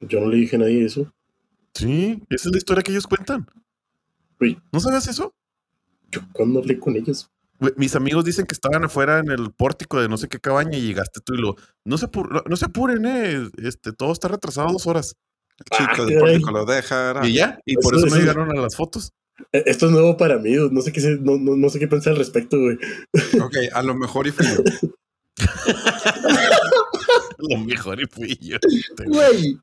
[0.01, 1.13] Yo no le dije a nadie eso.
[1.75, 3.47] Sí, esa es la historia que ellos cuentan.
[4.73, 5.35] ¿No sabes eso?
[6.11, 7.31] Yo cuando hablé con ellos.
[7.59, 10.77] Güey, Mis amigos dicen que estaban afuera en el pórtico de no sé qué cabaña
[10.79, 14.13] y llegaste tú y lo, no se, apur- no, no se apuren, eh, este, todo
[14.13, 15.15] está retrasado dos horas.
[15.59, 16.21] El chico Ah, del caray.
[16.41, 17.21] pórtico lo deja.
[17.27, 19.13] Y ya, y Eso- por eso eso- llegaron a las fotos.
[19.53, 20.53] Eh, Esto es nuevo para mí.
[20.71, 22.77] No sé qué, no, no, no sé qué pensar al respecto, güey.
[23.43, 24.63] Ok, a lo mejor y fui yo.
[27.39, 28.59] Lo mejor y fui yo.
[29.07, 29.59] Güey.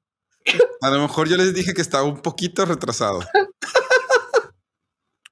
[0.82, 3.20] A lo mejor yo les dije que estaba un poquito retrasado.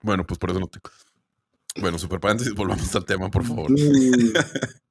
[0.06, 0.90] Bueno, pues por eso no tengo.
[1.78, 3.70] Bueno, super paréntesis, volvamos al tema, por favor.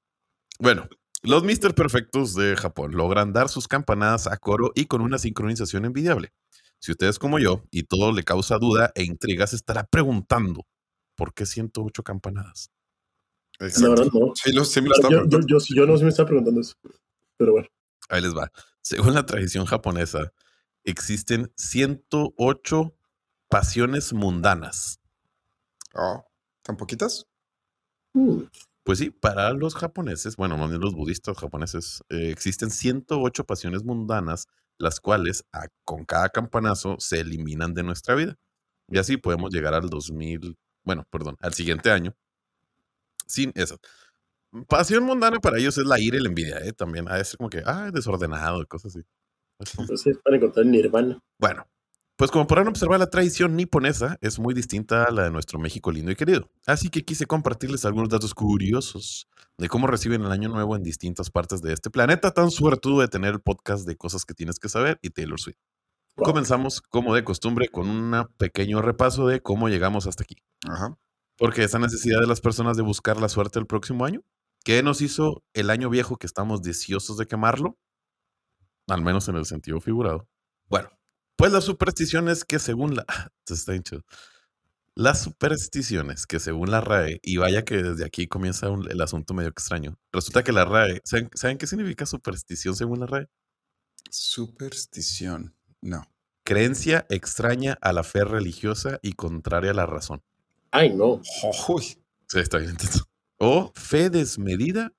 [0.61, 0.87] Bueno,
[1.23, 5.85] los Mister Perfectos de Japón logran dar sus campanadas a coro y con una sincronización
[5.85, 6.33] envidiable.
[6.79, 10.67] Si usted es como yo y todo le causa duda e intriga, se estará preguntando
[11.17, 12.71] ¿por qué 108 campanadas?
[13.59, 14.33] La verdad, no.
[14.35, 16.61] Sí, lo, sí me lo Claro, estaba yo, yo, yo no sí me estaba preguntando
[16.61, 16.75] eso.
[17.37, 17.69] Pero bueno.
[18.11, 18.53] Ahí les va.
[18.83, 20.33] Según la tradición japonesa,
[20.85, 22.95] existen 108
[23.49, 25.01] pasiones mundanas.
[25.95, 26.25] Oh,
[26.63, 27.27] ¿Tan poquitas?
[28.15, 28.43] Mm,
[28.85, 33.83] Pues sí, para los japoneses, bueno, más bien los budistas japoneses, eh, existen 108 pasiones
[33.85, 34.47] mundanas,
[34.79, 38.37] las cuales a- con cada campanazo se eliminan de nuestra vida.
[38.89, 42.15] Y así podemos llegar al 2000, bueno, perdón, al siguiente año,
[43.27, 43.79] sin eso.
[44.69, 46.73] Pasión mundana para ellos es la ira y la envidia, ¿eh?
[46.73, 49.05] También de ser como que, ah, desordenado y cosas así.
[49.79, 51.21] Entonces, para encontrar Nirvana.
[51.39, 51.67] bueno,
[52.17, 55.91] pues como podrán observar, la tradición niponesa es muy distinta a la de nuestro México
[55.91, 56.51] lindo y querido.
[56.67, 61.31] Así que quise compartirles algunos datos curiosos de cómo reciben el año nuevo en distintas
[61.31, 64.69] partes de este planeta tan suertudo de tener el podcast de cosas que tienes que
[64.69, 65.59] saber y Taylor Swift.
[66.17, 70.37] Comenzamos, como de costumbre, con un pequeño repaso de cómo llegamos hasta aquí.
[70.69, 70.97] Ajá.
[71.37, 74.23] Porque esa necesidad de las personas de buscar la suerte el próximo año,
[74.65, 77.77] ¿qué nos hizo el año viejo que estamos deseosos de quemarlo?
[78.87, 80.29] Al menos en el sentido figurado.
[80.69, 80.91] Bueno,
[81.37, 83.05] pues las supersticiones que según la...
[83.41, 84.03] Esto está bien chido.
[84.97, 89.35] Las supersticiones que según la RAE, y vaya que desde aquí comienza un- el asunto
[89.35, 89.99] medio extraño.
[90.13, 93.27] Resulta que la RAE, ¿saben, saben qué significa superstición según la RAE?
[94.11, 95.55] Superstición.
[95.81, 96.03] No.
[96.45, 100.23] Creencia extraña a la fe religiosa y contraria a la razón.
[100.71, 101.21] Ay, no.
[101.69, 101.83] Uy.
[102.29, 103.05] Sí, está bien intenso.
[103.39, 104.93] O fe desmedida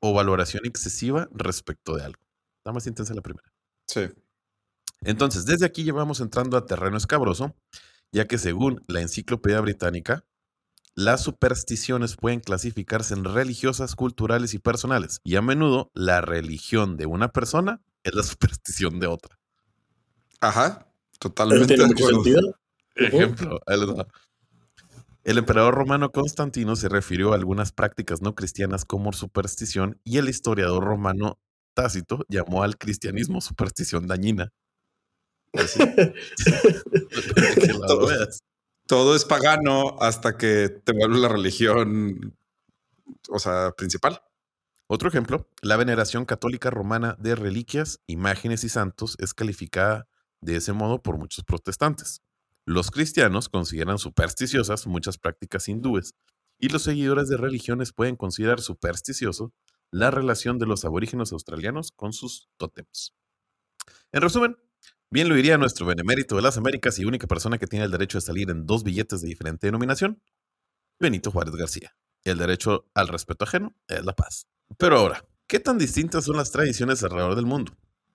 [0.00, 2.20] o valoración excesiva respecto de algo.
[2.58, 3.52] Está más intensa la primera.
[3.86, 4.08] Sí.
[5.06, 7.54] Entonces, desde aquí llevamos entrando a terreno escabroso,
[8.10, 10.24] ya que según la enciclopedia británica,
[10.96, 15.20] las supersticiones pueden clasificarse en religiosas, culturales y personales.
[15.22, 19.38] Y a menudo la religión de una persona es la superstición de otra.
[20.40, 20.88] Ajá.
[21.20, 22.24] Totalmente tiene de mucho acuerdo.
[22.24, 22.58] sentido.
[22.96, 23.60] Ejemplo.
[25.22, 30.28] El emperador romano Constantino se refirió a algunas prácticas no cristianas como superstición y el
[30.28, 31.38] historiador romano
[31.74, 34.52] Tácito llamó al cristianismo superstición dañina.
[35.58, 35.78] Así,
[37.86, 38.06] Todo.
[38.06, 38.40] veas.
[38.86, 42.36] Todo es pagano hasta que te vuelve la religión,
[43.28, 44.22] o sea, principal.
[44.88, 50.06] Otro ejemplo, la veneración católica romana de reliquias, imágenes y santos es calificada
[50.40, 52.22] de ese modo por muchos protestantes.
[52.64, 56.14] Los cristianos consideran supersticiosas muchas prácticas hindúes
[56.58, 59.52] y los seguidores de religiones pueden considerar supersticioso
[59.90, 63.14] la relación de los aborígenes australianos con sus tótems.
[64.12, 64.56] En resumen,
[65.10, 68.18] bien lo diría nuestro benemérito de las Américas y única persona que tiene el derecho
[68.18, 70.20] de salir en dos billetes de diferente denominación,
[70.98, 71.94] Benito Juárez García.
[72.24, 74.46] El derecho al respeto ajeno es la paz.
[74.78, 77.72] Pero ahora, ¿qué tan distintas son las tradiciones alrededor del mundo?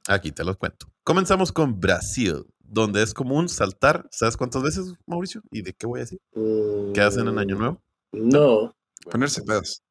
[0.07, 0.87] Aquí te los cuento.
[1.03, 5.41] Comenzamos con Brasil, donde es común saltar, ¿sabes cuántas veces, Mauricio?
[5.51, 6.19] ¿Y de qué voy a decir?
[6.93, 7.81] ¿Qué hacen en Año Nuevo?
[8.11, 8.75] Mm, No.
[9.09, 9.81] Ponerse pedos.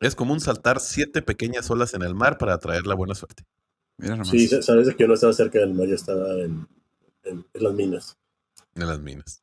[0.00, 3.44] Es común saltar siete pequeñas olas en el mar para atraer la buena suerte.
[4.00, 4.28] Mira nomás.
[4.30, 6.66] Sí, sabes que yo no estaba cerca del mar, yo estaba en,
[7.24, 8.18] en- en las minas.
[8.74, 9.42] En las minas.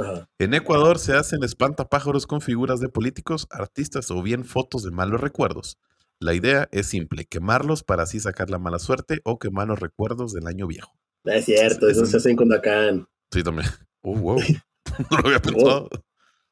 [0.00, 0.28] Ajá.
[0.38, 5.20] En Ecuador se hacen espantapájaros con figuras de políticos, artistas o bien fotos de malos
[5.20, 5.78] recuerdos.
[6.20, 10.32] La idea es simple, quemarlos para así sacar la mala suerte o quemar los recuerdos
[10.32, 10.92] del año viejo.
[11.24, 13.08] No es cierto, eso Eso- se hace en Condacán.
[13.32, 13.68] Sí, también.
[14.06, 14.38] Oh, wow.
[15.10, 15.88] no lo había pensado.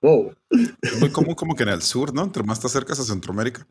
[0.01, 0.35] Wow,
[0.81, 2.23] Es muy común como que en el sur, ¿no?
[2.25, 3.67] Entre más te acercas a Centroamérica.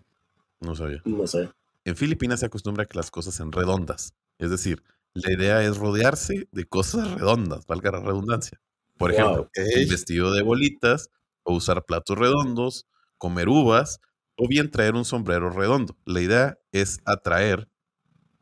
[0.60, 1.02] No sabía.
[1.04, 1.50] no sé.
[1.86, 4.13] En Filipinas se acostumbra a que las cosas sean redondas.
[4.38, 8.62] Es decir, la idea es rodearse de cosas redondas, valga la redundancia.
[8.98, 9.20] Por Wow.
[9.20, 9.50] ejemplo,
[9.89, 11.10] vestido de bolitas,
[11.44, 14.00] o usar platos redondos, comer uvas,
[14.38, 15.98] o bien traer un sombrero redondo.
[16.06, 17.67] La idea es atraer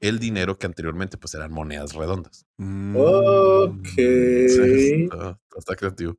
[0.01, 2.45] el dinero que anteriormente pues eran monedas redondas.
[2.93, 3.87] Ok.
[4.49, 6.17] Sí, está, está creativo.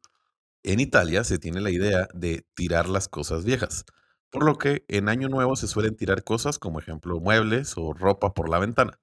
[0.63, 3.85] En Italia se tiene la idea de tirar las cosas viejas,
[4.31, 8.33] por lo que en Año Nuevo se suelen tirar cosas como ejemplo muebles o ropa
[8.33, 8.99] por la ventana.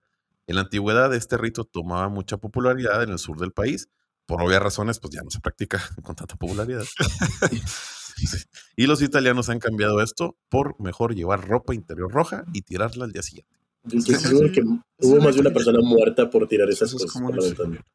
[0.48, 3.90] En la antigüedad este rito tomaba mucha popularidad en el sur del país,
[4.26, 6.86] por obvias razones pues ya no se practica con tanta popularidad.
[8.76, 13.12] y los italianos han cambiado esto por mejor llevar ropa interior roja y tirarla al
[13.12, 13.56] día siguiente.
[13.90, 14.12] Sí, sí.
[14.52, 17.44] que Eso hubo más de una persona muerta por tirar esas Eso cosas por la
[17.44, 17.86] ventana.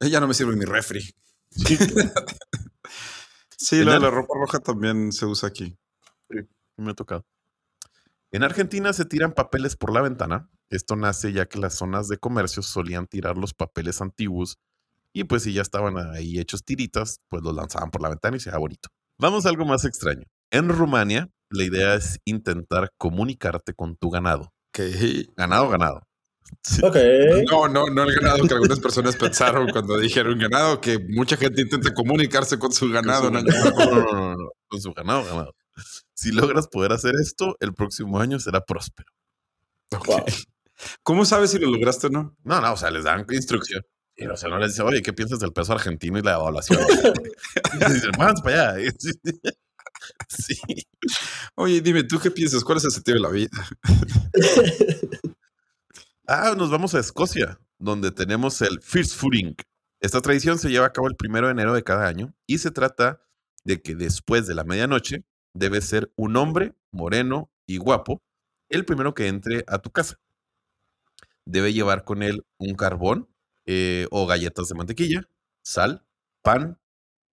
[0.00, 1.02] Eh, Ya no me sirve mi refri.
[1.50, 1.76] Sí,
[3.56, 5.76] Sí, la, la ropa roja también se usa aquí.
[6.80, 7.26] Me ha tocado.
[8.32, 10.48] En Argentina se tiran papeles por la ventana.
[10.70, 14.56] Esto nace ya que las zonas de comercio solían tirar los papeles antiguos
[15.12, 18.40] y pues si ya estaban ahí hechos tiritas, pues los lanzaban por la ventana y
[18.40, 18.88] se veía bonito.
[19.18, 20.22] Vamos a algo más extraño.
[20.52, 24.52] En Rumania, la idea es intentar comunicarte con tu ganado.
[25.36, 26.00] Ganado, ganado.
[26.62, 26.80] Sí.
[26.84, 26.96] ok.
[27.50, 31.62] No, no, no el ganado que algunas personas pensaron cuando dijeron ganado, que mucha gente
[31.62, 33.24] intenta comunicarse con su ganado.
[33.30, 33.90] Con en su- Año Nuevo.
[33.92, 35.54] no, no, no, no, con su ganado, ganado.
[36.14, 39.10] Si logras poder hacer esto, el próximo año será próspero.
[40.06, 40.24] Wow.
[41.02, 42.36] ¿Cómo sabes si lo lograste o no?
[42.44, 43.82] No, no, o sea, les dan instrucción.
[44.16, 46.78] Y o sea, no les dice, oye, ¿qué piensas del peso argentino y la evaluación?
[47.74, 48.90] y dicen, vamos para allá.
[50.28, 50.54] Sí.
[51.54, 52.64] Oye, dime, ¿tú qué piensas?
[52.64, 53.50] ¿Cuál es el sentido de la vida?
[56.32, 59.56] Ah, nos vamos a Escocia, donde tenemos el First Footing.
[59.98, 62.70] Esta tradición se lleva a cabo el primero de enero de cada año y se
[62.70, 63.20] trata
[63.64, 68.22] de que después de la medianoche debe ser un hombre moreno y guapo
[68.68, 70.18] el primero que entre a tu casa.
[71.44, 73.28] Debe llevar con él un carbón
[73.66, 75.28] eh, o galletas de mantequilla,
[75.62, 76.04] sal,
[76.42, 76.78] pan,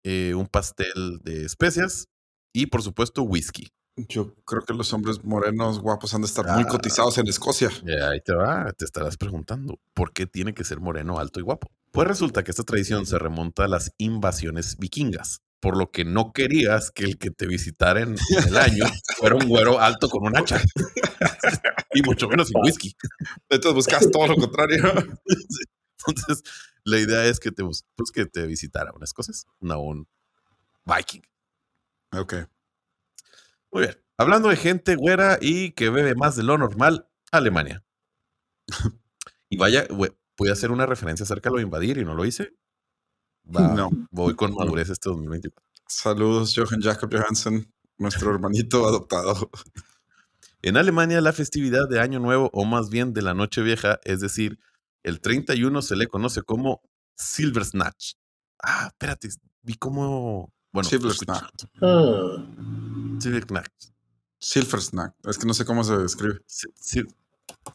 [0.03, 2.07] eh, un pastel de especias
[2.53, 3.67] y por supuesto whisky.
[3.95, 6.67] Yo creo que los hombres morenos guapos han de estar muy Ah.
[6.67, 7.69] cotizados en Escocia.
[7.83, 11.43] Y ahí te va, te estarás preguntando, ¿por qué tiene que ser moreno, alto y
[11.43, 11.69] guapo?
[11.91, 16.33] Pues resulta que esta tradición se remonta a las invasiones vikingas, por lo que no
[16.33, 18.85] querías que el que te visitara en, en el año
[19.17, 20.61] fuera un güero alto con un hacha.
[21.93, 22.95] y mucho menos sin whisky.
[23.49, 24.83] Entonces buscas todo lo contrario.
[26.07, 26.43] Entonces,
[26.83, 30.07] la idea es que te, bus- pues, que te visitara un escocés, no un
[30.85, 31.21] viking.
[32.13, 32.33] ok.
[33.71, 33.97] Muy bien.
[34.17, 37.83] Hablando de gente güera y que bebe más de lo normal, Alemania.
[39.49, 42.25] y vaya, voy a hacer una referencia acerca de lo de invadir y no lo
[42.25, 42.53] hice.
[43.55, 43.89] Va, No.
[44.11, 45.63] Voy con madurez este 2024.
[45.87, 49.49] Saludos, Johan Jacob Johansen, nuestro hermanito adoptado.
[50.61, 54.19] En Alemania, la festividad de Año Nuevo, o más bien de la Noche Vieja, es
[54.19, 54.59] decir,
[55.03, 56.81] el 31 se le conoce como
[57.15, 58.13] Silversnatch.
[58.61, 59.29] Ah, espérate,
[59.61, 60.51] vi cómo.
[60.73, 61.71] Bueno, Silver escucha- Snack.
[61.81, 62.45] Ah,
[63.19, 63.71] Silversnatch.
[64.39, 65.13] Silver Snack.
[65.25, 66.39] Es que no sé cómo se escribe.
[66.49, 67.15] Sil- sil-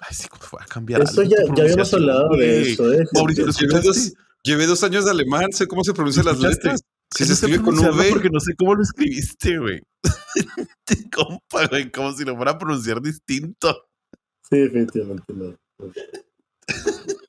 [0.01, 1.03] Ay, sí, ¿cómo fue a cambiar?
[1.03, 3.05] eso ya, ya habíamos hablado de eso, ¿eh?
[3.15, 4.13] Mauricio, ¿lo escuchaste?
[4.45, 6.81] Llevé dos años de alemán, sé cómo se pronuncian las letras.
[7.15, 9.81] Si se escribe con V, Porque no sé cómo lo escribiste, güey.
[11.13, 13.85] Compa, güey, como si lo fuera a pronunciar distinto.
[14.49, 15.55] Sí, definitivamente no.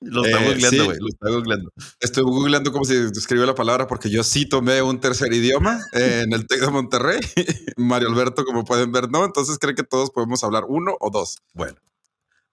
[0.01, 0.85] Lo está Eh, googleando, sí.
[0.85, 0.97] güey.
[0.99, 1.71] Lo está googleando.
[1.99, 6.21] estoy googleando cómo se escribe la palabra porque yo sí tomé un tercer idioma eh,
[6.23, 7.19] en el TEC de Monterrey.
[7.77, 9.25] Mario Alberto, como pueden ver, no.
[9.25, 11.37] Entonces cree que todos podemos hablar uno o dos.
[11.53, 11.77] Bueno,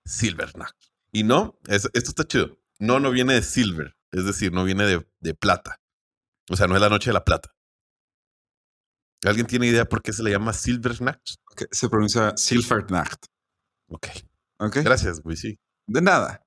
[0.05, 0.75] Silvernacht.
[1.13, 2.59] Y no, es- esto está chido.
[2.79, 3.95] No, no viene de silver.
[4.13, 5.81] Es decir, no viene de, de plata.
[6.51, 7.55] O sea, no es la noche de la plata.
[9.25, 11.35] ¿Alguien tiene idea por qué se le llama Silvernacht?
[11.51, 13.27] Ok, Se pronuncia Silvernacht.
[13.89, 14.07] Ok.
[14.59, 14.77] Ok.
[14.83, 15.59] Gracias, güey, sí.
[15.87, 16.45] De nada.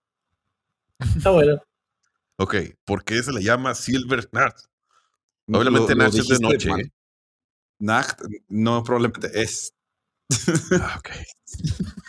[1.16, 1.62] Está bueno.
[2.38, 2.56] Ok,
[2.86, 4.66] ¿por qué se le llama Silvernacht?
[5.48, 6.70] Obviamente Nacht es de noche.
[6.70, 6.90] ¿eh?
[7.80, 9.74] Nacht, no, probablemente es.
[10.80, 11.10] Ah, ok.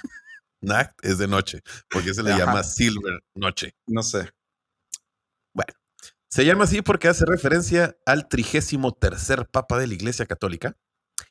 [0.63, 1.61] Nacht es de noche.
[1.91, 2.39] ¿Por qué se le Ajá.
[2.47, 3.75] llama Silver Noche?
[3.87, 4.31] No sé.
[6.35, 10.77] Se llama así porque hace referencia al trigésimo tercer papa de la Iglesia Católica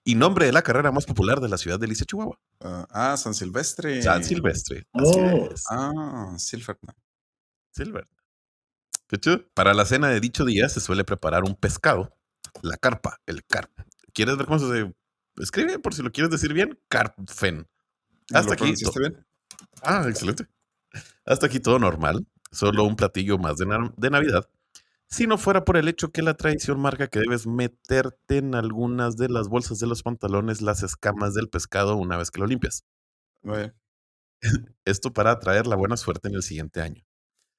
[0.06, 2.40] y nombre de la carrera más popular de la ciudad de Lice, Chihuahua.
[2.62, 4.02] Ah, ah, San Silvestre.
[4.02, 4.88] San Silvestre.
[4.94, 5.50] Así Oh.
[5.54, 5.66] es.
[5.70, 6.98] Ah, Silvernacht.
[7.72, 8.08] Silver.
[9.10, 9.46] Qué chido.
[9.54, 12.16] Para la cena de dicho día se suele preparar un pescado,
[12.62, 13.72] la carpa, el carp.
[14.14, 14.94] ¿Quieres ver cómo se
[15.42, 15.80] escribe?
[15.80, 17.68] Por si lo quieres decir bien, carpfen.
[18.30, 18.74] ¿Lo Hasta aquí.
[19.00, 19.26] bien?
[19.82, 20.48] Ah, excelente.
[21.26, 24.48] Hasta aquí todo normal, solo un platillo más de, na- de Navidad.
[25.14, 29.16] Si no fuera por el hecho que la tradición marca que debes meterte en algunas
[29.16, 32.84] de las bolsas de los pantalones las escamas del pescado una vez que lo limpias.
[34.86, 37.06] Esto para atraer la buena suerte en el siguiente año.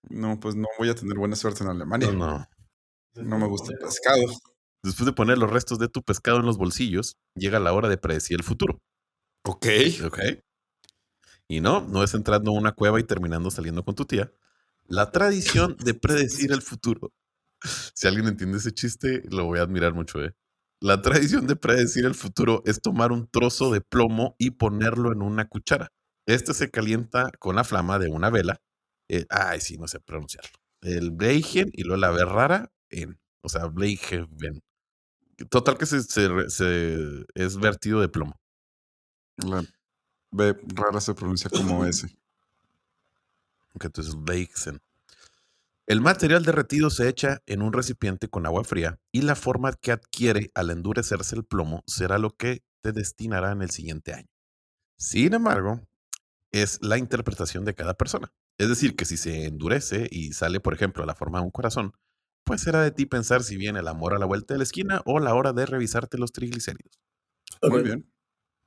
[0.02, 2.10] No, pues no voy a tener buena suerte en Alemania.
[2.10, 2.44] No,
[3.14, 3.38] No, no.
[3.38, 4.24] me gusta el pescado.
[4.82, 7.98] Después de poner los restos de tu pescado en los bolsillos, llega la hora de
[7.98, 8.80] predecir el futuro.
[9.44, 9.66] Ok.
[10.04, 10.18] ¿Ok?
[11.46, 14.32] Y no, no es entrando a una cueva y terminando saliendo con tu tía.
[14.86, 17.12] La tradición de predecir el futuro.
[17.94, 20.34] Si alguien entiende ese chiste, lo voy a admirar mucho, ¿eh?
[20.80, 25.22] La tradición de predecir el futuro es tomar un trozo de plomo y ponerlo en
[25.22, 25.88] una cuchara.
[26.26, 28.58] Este se calienta con la flama de una vela.
[29.08, 30.50] eh, ay, sí, no sé pronunciarlo.
[30.82, 33.18] El Bleichen y luego la B rara en.
[33.42, 34.28] O sea, Bleichen.
[35.50, 38.36] Total que se, se- se- es vertido de plomo.
[39.38, 39.64] La
[40.32, 42.06] B rara se pronuncia como S.
[43.74, 44.80] Ok, entonces Bleichen.
[45.86, 49.92] El material derretido se echa en un recipiente con agua fría y la forma que
[49.92, 54.28] adquiere al endurecerse el plomo será lo que te destinará en el siguiente año.
[54.96, 55.86] Sin embargo,
[56.52, 58.32] es la interpretación de cada persona.
[58.56, 61.92] Es decir, que si se endurece y sale, por ejemplo, la forma de un corazón,
[62.44, 65.02] pues será de ti pensar si viene el amor a la vuelta de la esquina
[65.04, 66.98] o la hora de revisarte los triglicéridos.
[67.62, 68.10] Muy bien.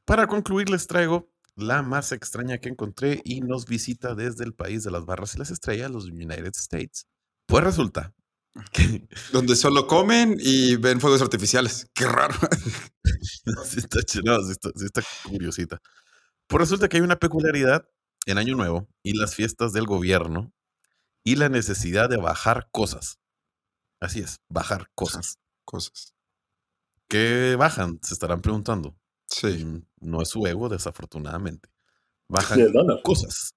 [0.06, 4.84] Para concluir, les traigo la más extraña que encontré y nos visita desde el país
[4.86, 7.06] de las barras y las estrellas, los United States.
[7.48, 8.14] Pues resulta
[8.72, 11.88] que Donde solo comen y ven fuegos artificiales.
[11.94, 12.36] Qué raro.
[13.66, 15.80] sí está, no, sí está- sí está curiosita.
[16.48, 17.86] Pues resulta que hay una peculiaridad
[18.26, 20.54] en Año Nuevo y las fiestas del gobierno
[21.24, 23.20] y la necesidad de bajar cosas.
[24.00, 25.40] Así es, bajar cosas.
[25.66, 26.14] Cosas.
[27.10, 28.00] ¿Qué bajan?
[28.04, 28.96] Se estarán preguntando.
[29.28, 29.84] Sí.
[30.00, 31.70] No es su ego, desafortunadamente.
[32.28, 32.60] Bajan
[33.04, 33.54] cosas.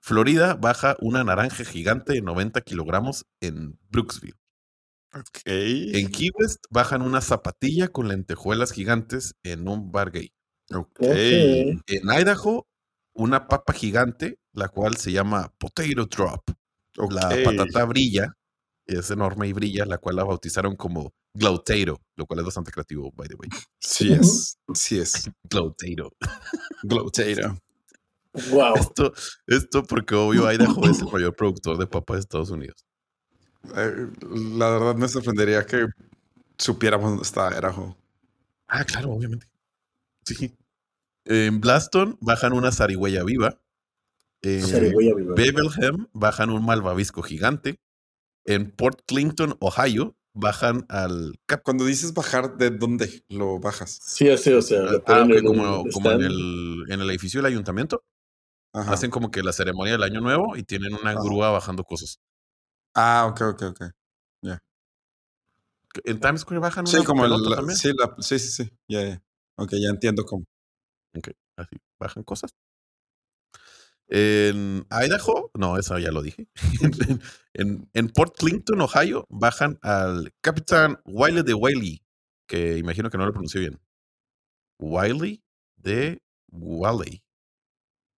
[0.00, 4.36] Florida baja una naranja gigante de 90 kilogramos en Brooksville.
[5.12, 5.40] Ok.
[5.44, 10.32] En Key West bajan una zapatilla con lentejuelas gigantes en un bar gay.
[10.72, 11.00] Ok.
[11.00, 11.06] Ok.
[11.10, 12.68] En Idaho,
[13.14, 16.50] una papa gigante, la cual se llama Potato Drop.
[17.10, 18.36] La patata brilla,
[18.86, 23.12] es enorme y brilla, la cual la bautizaron como Glotato, lo cual es bastante creativo,
[23.12, 23.48] by the way.
[23.78, 24.58] Sí es.
[24.74, 25.30] Sí es.
[25.44, 26.12] Glotato.
[26.82, 27.58] Glotato.
[28.50, 28.76] Wow.
[28.76, 29.12] Esto,
[29.46, 32.84] esto porque obvio Idaho es el mayor productor de papas de Estados Unidos.
[33.74, 35.86] Eh, la verdad me sorprendería que
[36.58, 37.96] supiéramos dónde está Idaho.
[38.68, 39.46] Ah, claro, obviamente.
[40.24, 40.56] Sí.
[41.24, 43.60] En Blaston bajan una zarigüeya viva.
[44.42, 45.34] En Zarigüeya viva.
[45.34, 47.80] Bebelhem bajan un malvavisco gigante.
[48.44, 51.62] En Port Clinton, Ohio, bajan al Cap.
[51.64, 53.98] Cuando dices bajar, ¿de dónde lo bajas?
[54.02, 57.10] Sí, así, o sea, lo Ah, ponen ok, en como, como en, el, en el
[57.10, 58.04] edificio del ayuntamiento.
[58.72, 58.92] Ajá.
[58.92, 61.20] Hacen como que la ceremonia del año nuevo y tienen una Ajá.
[61.22, 62.20] grúa bajando cosas.
[62.94, 63.82] Ah, ok, ok, ok.
[66.04, 67.78] En Times Square bajan Sí, una como el, pelota la- también.
[67.78, 68.70] sí, la- sí, sí, sí.
[68.86, 69.22] Ya, ya.
[69.56, 70.44] Ok, ya entiendo cómo.
[71.16, 72.50] Ok, así, bajan cosas.
[74.08, 76.48] En Idaho, no, eso ya lo dije.
[76.82, 77.20] en,
[77.54, 82.02] en- en Port Clinton, Ohio, bajan al Capitán Wiley de Wiley,
[82.46, 83.80] que imagino que no lo pronuncié bien.
[84.78, 85.42] Wiley
[85.76, 87.22] de Wiley.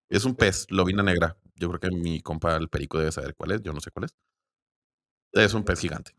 [0.09, 1.37] Es un pez, lobina negra.
[1.55, 4.05] Yo creo que mi compa el perico debe saber cuál es, yo no sé cuál
[4.07, 4.15] es.
[5.33, 6.13] Es un pez gigante.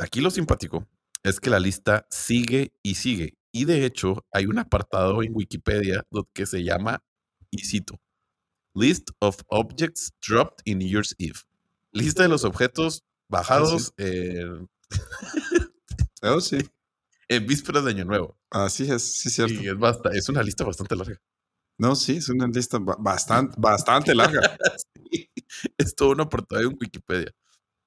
[0.00, 0.86] Aquí lo simpático
[1.22, 3.34] es que la lista sigue y sigue.
[3.52, 7.02] Y de hecho, hay un apartado en Wikipedia que se llama,
[7.50, 8.00] y cito,
[8.74, 11.40] List of Objects Dropped in New Year's Eve.
[11.92, 14.68] Lista de los objetos bajados en,
[16.22, 16.58] Oh, sí.
[17.28, 18.36] en vísperas de Año Nuevo.
[18.50, 19.54] Así es, sí, cierto.
[19.54, 21.16] Y es, basta- es una lista bastante larga.
[21.78, 24.56] No, sí, es una lista ba- bastante, bastante larga.
[25.76, 27.30] Es todo un apartado en Wikipedia.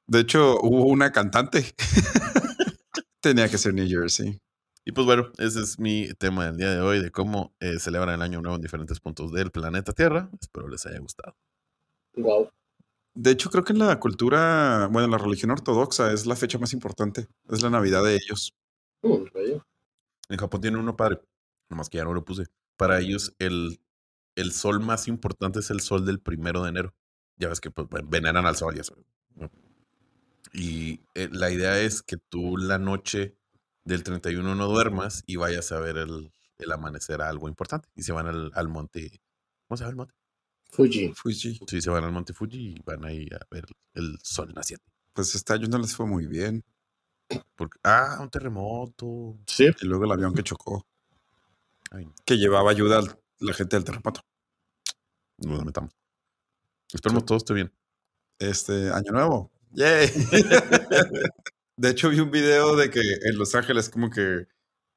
[0.07, 1.73] De hecho, hubo una cantante.
[3.21, 4.39] Tenía que ser New Jersey.
[4.87, 8.13] Y pues bueno, ese es mi tema del día de hoy, de cómo eh, celebran
[8.13, 10.29] el Año Nuevo en diferentes puntos del planeta Tierra.
[10.39, 11.35] Espero les haya gustado.
[12.15, 12.51] Wow.
[13.15, 16.59] De hecho, creo que en la cultura, bueno, en la religión ortodoxa es la fecha
[16.59, 17.27] más importante.
[17.49, 18.53] Es la Navidad de ellos.
[19.01, 19.65] Vaya.
[20.29, 21.19] En Japón tiene uno padre,
[21.69, 22.45] nomás que ya no lo puse.
[22.77, 23.79] Para ellos, el,
[24.35, 26.93] el sol más importante es el sol del primero de enero.
[27.37, 29.05] Ya ves que pues, ven- veneran al sol, ya sabes.
[30.53, 33.35] Y eh, la idea es que tú la noche
[33.85, 37.87] del 31 no duermas y vayas a ver el, el amanecer a algo importante.
[37.95, 39.21] Y se van al, al monte.
[39.67, 40.13] ¿Cómo se llama el monte?
[40.71, 41.13] Fuji.
[41.13, 41.59] Fuji.
[41.67, 44.85] Sí, se van al monte Fuji y van ahí a ver el sol naciente.
[45.13, 46.63] Pues este año no les fue muy bien.
[47.55, 49.37] Porque, ah, un terremoto.
[49.47, 49.69] Sí.
[49.81, 50.85] Y luego el avión que chocó,
[51.91, 53.03] Ay, que llevaba ayuda a
[53.39, 54.21] la gente del terremoto.
[55.37, 55.91] no lo lamentamos.
[56.93, 57.71] Esperemos todo esté bien.
[58.39, 59.51] Este año nuevo.
[59.71, 60.07] ¡Yay!
[61.77, 64.47] de hecho, vi un video de que en Los Ángeles, como que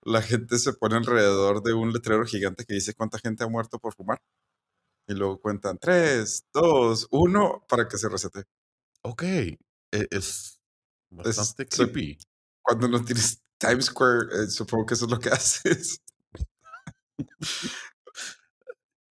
[0.05, 3.79] la gente se pone alrededor de un letrero gigante que dice cuánta gente ha muerto
[3.79, 4.21] por fumar.
[5.09, 8.45] Y luego cuentan tres, dos, uno para que se resete.
[9.03, 9.23] Ok.
[9.25, 9.59] e-
[10.11, 10.61] Es
[11.11, 12.19] bastante so- creepy.
[12.63, 16.03] Cuando no tienes Times Square, eh, supongo que eso es lo que haces.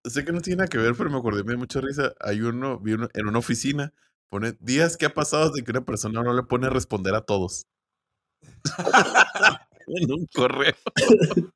[0.04, 2.14] Sé que no tiene nada que ver, pero me acordé, me dio mucha risa.
[2.20, 3.92] Hay uno, vi uno en una oficina,
[4.30, 7.22] pone días que ha pasado de que una persona no le pone a responder a
[7.22, 7.66] todos.
[9.86, 10.74] en un correo.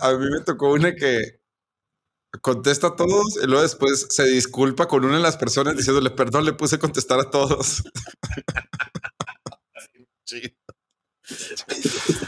[0.00, 1.40] A mí me tocó una que
[2.40, 6.44] contesta a todos y luego después se disculpa con una de las personas diciéndole perdón,
[6.44, 7.82] le puse a contestar a todos.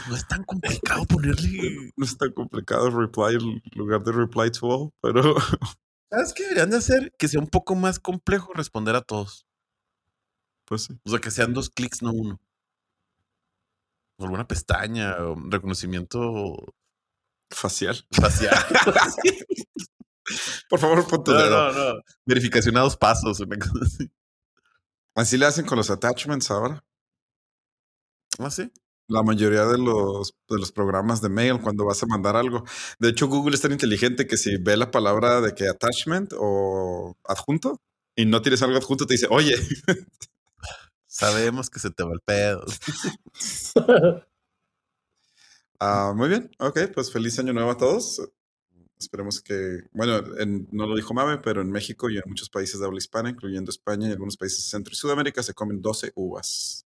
[0.09, 1.91] No es tan complicado ponerle.
[1.95, 5.35] No es tan complicado reply en lugar de reply to all, pero
[6.11, 7.13] ¿Sabes qué deberían de hacer?
[7.17, 9.47] Que sea un poco más complejo responder a todos.
[10.65, 10.99] pues sí.
[11.05, 12.39] O sea, que sean dos clics, no uno.
[14.17, 16.55] O alguna pestaña, o un reconocimiento
[17.49, 18.05] Facial.
[18.11, 18.55] facial.
[20.69, 22.01] Por favor, pon tu No, no, no.
[22.25, 24.09] Verificación a dos pasos, una cosa así.
[25.15, 26.83] Así le hacen con los attachments ahora.
[28.39, 28.71] ¿Ah, sí?
[29.11, 32.63] La mayoría de los, de los programas de mail cuando vas a mandar algo.
[32.99, 37.15] De hecho, Google es tan inteligente que si ve la palabra de que attachment o
[37.25, 37.81] adjunto
[38.15, 39.55] y no tienes algo adjunto, te dice, oye,
[41.07, 42.65] Sabemos que se te va el pedo.
[45.79, 48.21] Ah, muy bien, ok, pues feliz año nuevo a todos.
[48.99, 52.79] Esperemos que, bueno, en- no lo dijo Mame, pero en México y en muchos países
[52.79, 56.11] de habla hispana, incluyendo España y algunos países de Centro y Sudamérica, se comen 12
[56.15, 56.85] uvas.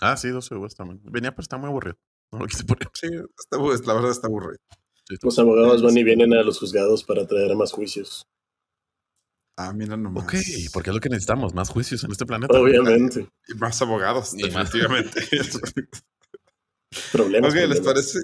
[0.00, 1.00] Ah, sí, 12 uvas también.
[1.04, 1.96] Venía, pero está muy aburrido.
[2.32, 2.88] No lo quise poner.
[2.94, 4.58] Sí, está la verdad está aburrido.
[5.06, 8.26] Sí, está- Los abogados van y vienen a los juzgados para traer más juicios.
[9.56, 10.22] Ah, mira nomás.
[10.24, 10.34] Ok,
[10.72, 12.56] porque es lo que necesitamos, más juicios en este planeta.
[12.60, 13.28] Obviamente.
[13.48, 14.70] Y más abogados, Y más.
[14.72, 15.20] definitivamente.
[17.12, 17.52] Problemas.
[17.52, 18.18] ok, ¿les parece?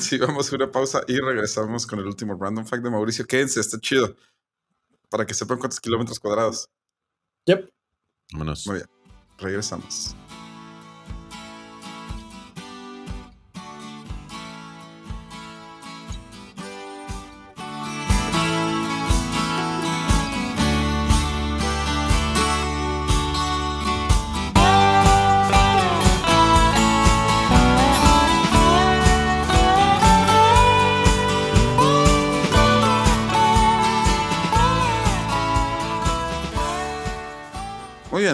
[0.00, 3.24] Sí, vamos a una pausa y regresamos con el último random fact de Mauricio.
[3.26, 4.16] Quédense, está chido.
[5.08, 6.68] Para que sepan cuántos kilómetros cuadrados.
[7.46, 7.70] Yep.
[8.32, 8.66] Vámonos.
[8.66, 8.88] Muy bien,
[9.38, 10.16] regresamos.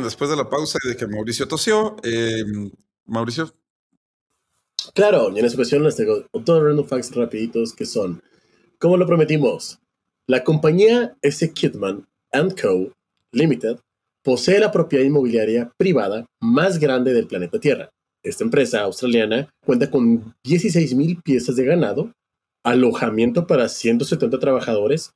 [0.09, 2.43] Después de la pausa y de que Mauricio tosió, eh,
[3.07, 3.53] Mauricio,
[4.95, 8.23] Claro, y en esta ocasión les tengo otros random facts rapiditos que son,
[8.79, 9.79] como lo prometimos,
[10.27, 11.53] la compañía S.
[11.53, 12.07] Kidman
[12.61, 12.93] Co.
[13.33, 13.79] Limited
[14.23, 17.91] posee la propiedad inmobiliaria privada más grande del planeta Tierra.
[18.23, 22.13] Esta empresa australiana cuenta con 16.000 piezas de ganado,
[22.65, 25.13] alojamiento para 170 trabajadores,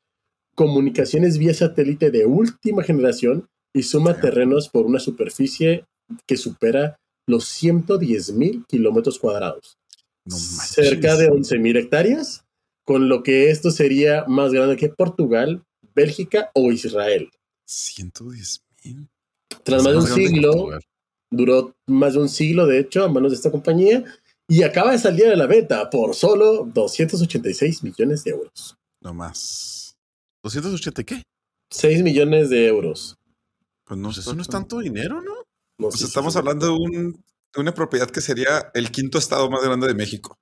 [0.54, 5.84] comunicaciones vía satélite de última generación y suma terrenos por una superficie
[6.26, 9.78] que supera los 110.000 kilómetros cuadrados
[10.24, 12.44] no cerca de 11.000 hectáreas,
[12.84, 15.64] con lo que esto sería más grande que Portugal,
[15.94, 17.30] Bélgica o Israel.
[17.66, 19.08] 110 mil.
[19.62, 20.78] Tras más de un siglo,
[21.30, 24.04] duró más de un siglo, de hecho, a manos de esta compañía,
[24.48, 28.76] y acaba de salir a la venta por solo 286 millones de euros.
[29.00, 29.96] No más.
[30.44, 31.22] ¿280 qué?
[31.70, 33.16] 6 millones de euros.
[33.92, 35.34] Pues no, Pues eso no es tanto dinero, ¿no?
[35.78, 37.12] No Pues estamos hablando de, un-
[37.54, 40.38] de una propiedad que sería el quinto estado más grande de México.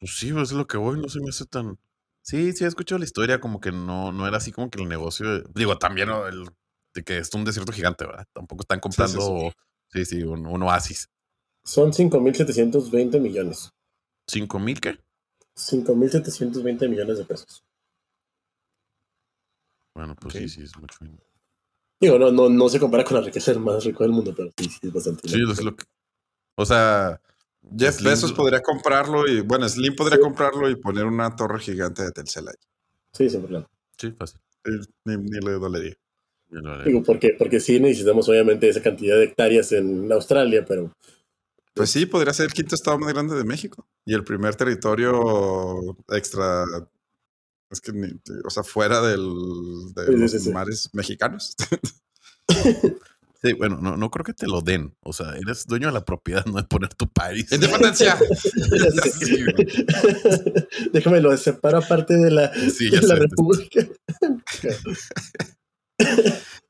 [0.00, 1.78] Pues sí, pues es lo que voy, no se me hace tan.
[2.22, 4.88] Sí, sí, he escuchado la historia, como que no, no era así como que el
[4.88, 5.28] negocio.
[5.40, 6.48] de- Digo, también el,
[6.94, 8.26] de que es un desierto gigante, ¿verdad?
[8.32, 9.52] Tampoco están comprando.
[9.92, 11.10] Sí, sí, un, un oasis.
[11.62, 13.68] Son 5.720 millones.
[14.26, 14.98] ¿Cinco mil qué?
[15.54, 17.62] 5.720 millones de pesos.
[19.94, 20.96] Bueno, pues sí, sí, es mucho.
[22.04, 24.50] Digo, no, no, no se compara con la riqueza del más rico del mundo, pero
[24.56, 25.28] sí, sí es bastante.
[25.28, 25.84] Sí, es lo que.
[26.56, 27.20] O sea.
[27.78, 30.22] Jeff Slim- Bezos podría comprarlo y, bueno, Slim podría Sí.
[30.22, 32.54] comprarlo y poner una torre gigante de Telcel ahí.
[33.12, 33.66] Sí, sin problema.
[33.96, 34.38] Sí, fácil.
[35.04, 35.94] Ni, ni le dolería.
[36.84, 40.92] Digo, porque, porque sí necesitamos obviamente esa cantidad de hectáreas en Australia, pero
[41.72, 45.96] Pues sí, podría ser el quinto estado más grande de México y el primer territorio
[46.10, 46.64] extra,
[47.74, 49.20] es que, ni- o sea, fuera del,
[49.94, 50.50] de Sí, los sí, sí.
[50.50, 51.54] mares mexicanos.
[53.42, 54.96] Sí, bueno, no, no creo que te lo den.
[55.02, 57.52] O sea, eres dueño de la propiedad, no de poner tu país.
[57.52, 58.16] Independencia.
[59.20, 59.44] Sí,
[60.94, 63.14] déjame lo separo aparte de la, Sí, de la sé.
[63.16, 63.86] República.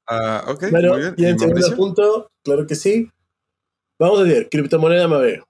[0.09, 1.15] Ah, ok, Bueno, muy bien.
[1.17, 1.77] y en ¿Y segundo Mauricio?
[1.77, 3.09] punto, claro que sí.
[3.99, 5.43] Vamos a ver, criptomoneda Mabe.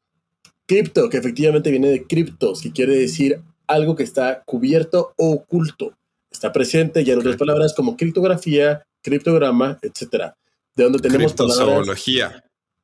[0.69, 3.41] Cripto, que efectivamente viene de criptos, que quiere decir
[3.75, 5.93] algo que está cubierto o oculto.
[6.31, 10.37] Está presente ya en otras palabras como criptografía, criptograma, etcétera.
[10.75, 12.05] De donde tenemos palabras.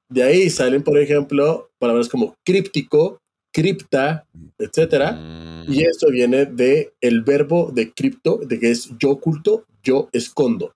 [0.09, 3.21] De ahí salen, por ejemplo, palabras como críptico,
[3.53, 4.25] cripta,
[4.59, 5.13] etcétera.
[5.13, 10.09] Mm, Y esto viene de el verbo de cripto, de que es yo oculto, yo
[10.13, 10.73] escondo.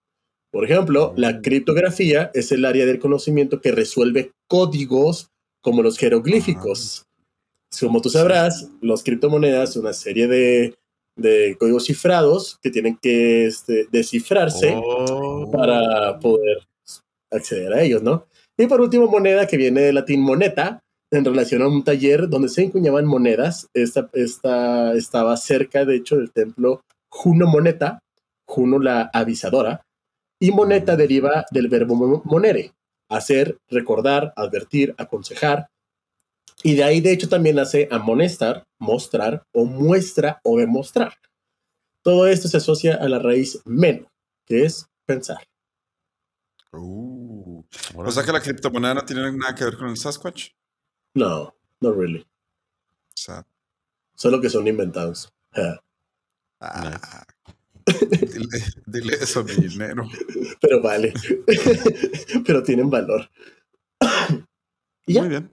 [0.51, 7.07] Por ejemplo, la criptografía es el área del conocimiento que resuelve códigos como los jeroglíficos.
[7.81, 10.75] Como tú sabrás, los criptomonedas son una serie de,
[11.17, 16.59] de códigos cifrados que tienen que este, descifrarse oh, para poder
[17.31, 18.27] acceder a ellos, ¿no?
[18.57, 22.49] Y por último, moneda que viene del latín moneta, en relación a un taller donde
[22.49, 23.69] se encuñaban monedas.
[23.75, 28.01] Esta, esta estaba cerca, de hecho, del templo Juno Moneta,
[28.49, 29.83] Juno la avisadora,
[30.41, 32.73] y moneta deriva del verbo mo- monere,
[33.09, 35.67] hacer, recordar, advertir, aconsejar.
[36.63, 41.15] Y de ahí, de hecho, también nace amonestar, mostrar, o muestra o demostrar.
[42.03, 44.11] Todo esto se asocia a la raíz meno,
[44.47, 45.39] que es pensar.
[46.73, 47.63] Uh,
[47.95, 50.51] o sea que la criptomoneda no tiene nada que ver con el Sasquatch.
[51.15, 52.27] No, no really.
[54.17, 55.33] Solo que son inventados.
[55.53, 55.81] Ah,
[58.33, 60.09] dile, dile eso a mi dinero.
[60.61, 61.13] Pero vale.
[62.47, 63.31] Pero tienen valor.
[65.07, 65.21] y ya.
[65.21, 65.51] Muy bien.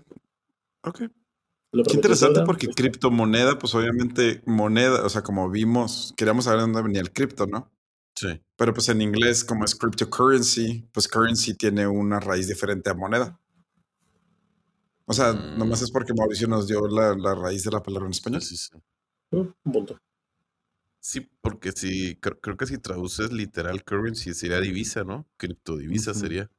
[0.84, 1.00] Ok.
[1.00, 6.64] Qué interesante deuda, porque criptomoneda, pues obviamente moneda, o sea, como vimos, queríamos saber de
[6.64, 7.72] dónde venía el cripto, ¿no?
[8.16, 8.42] Sí.
[8.58, 13.40] Pero pues en inglés, como es cryptocurrency, pues currency tiene una raíz diferente a moneda.
[15.06, 15.58] O sea, Mm.
[15.58, 18.42] nomás es porque Mauricio nos dio la, la raíz de la palabra en español.
[18.42, 18.70] Sí, sí.
[19.32, 19.56] ¿no?
[19.64, 19.98] Un punto.
[21.00, 25.28] Sí, porque si creo, creo que si traduces literal currency sería divisa, ¿no?
[25.38, 26.50] Criptodivisa sería.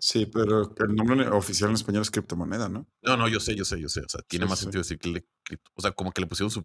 [0.00, 2.86] Sí, pero el nombre oficial en español es criptomoneda, ¿no?
[3.02, 4.00] No, no, yo sé, yo sé, yo sé.
[4.00, 4.64] O sea, tiene Sí, más sí.
[4.64, 5.70] sentido decir que le cripto.
[5.74, 6.64] O sea, como que le pusieron su.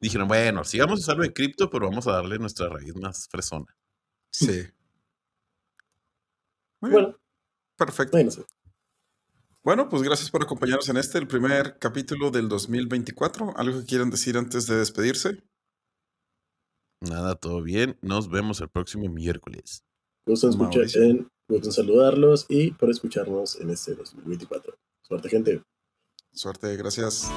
[0.00, 3.28] Dijeron, bueno, sí vamos a usarlo de cripto, pero vamos a darle nuestra raíz más
[3.28, 3.66] fresona.
[4.30, 4.46] Sí.
[6.80, 7.18] Muy bien, Bueno,
[7.76, 8.18] perfecto.
[9.64, 13.56] bueno, pues gracias por acompañarnos en este, el primer capítulo del 2024.
[13.56, 15.42] ¿Algo que quieran decir antes de despedirse?
[17.00, 17.98] Nada, todo bien.
[18.00, 19.84] Nos vemos el próximo miércoles.
[20.26, 21.02] Mauricio.
[21.02, 24.74] en, gusto en saludarlos y por escucharnos en este 2024.
[25.02, 25.62] Suerte, gente.
[26.32, 27.30] Suerte, gracias.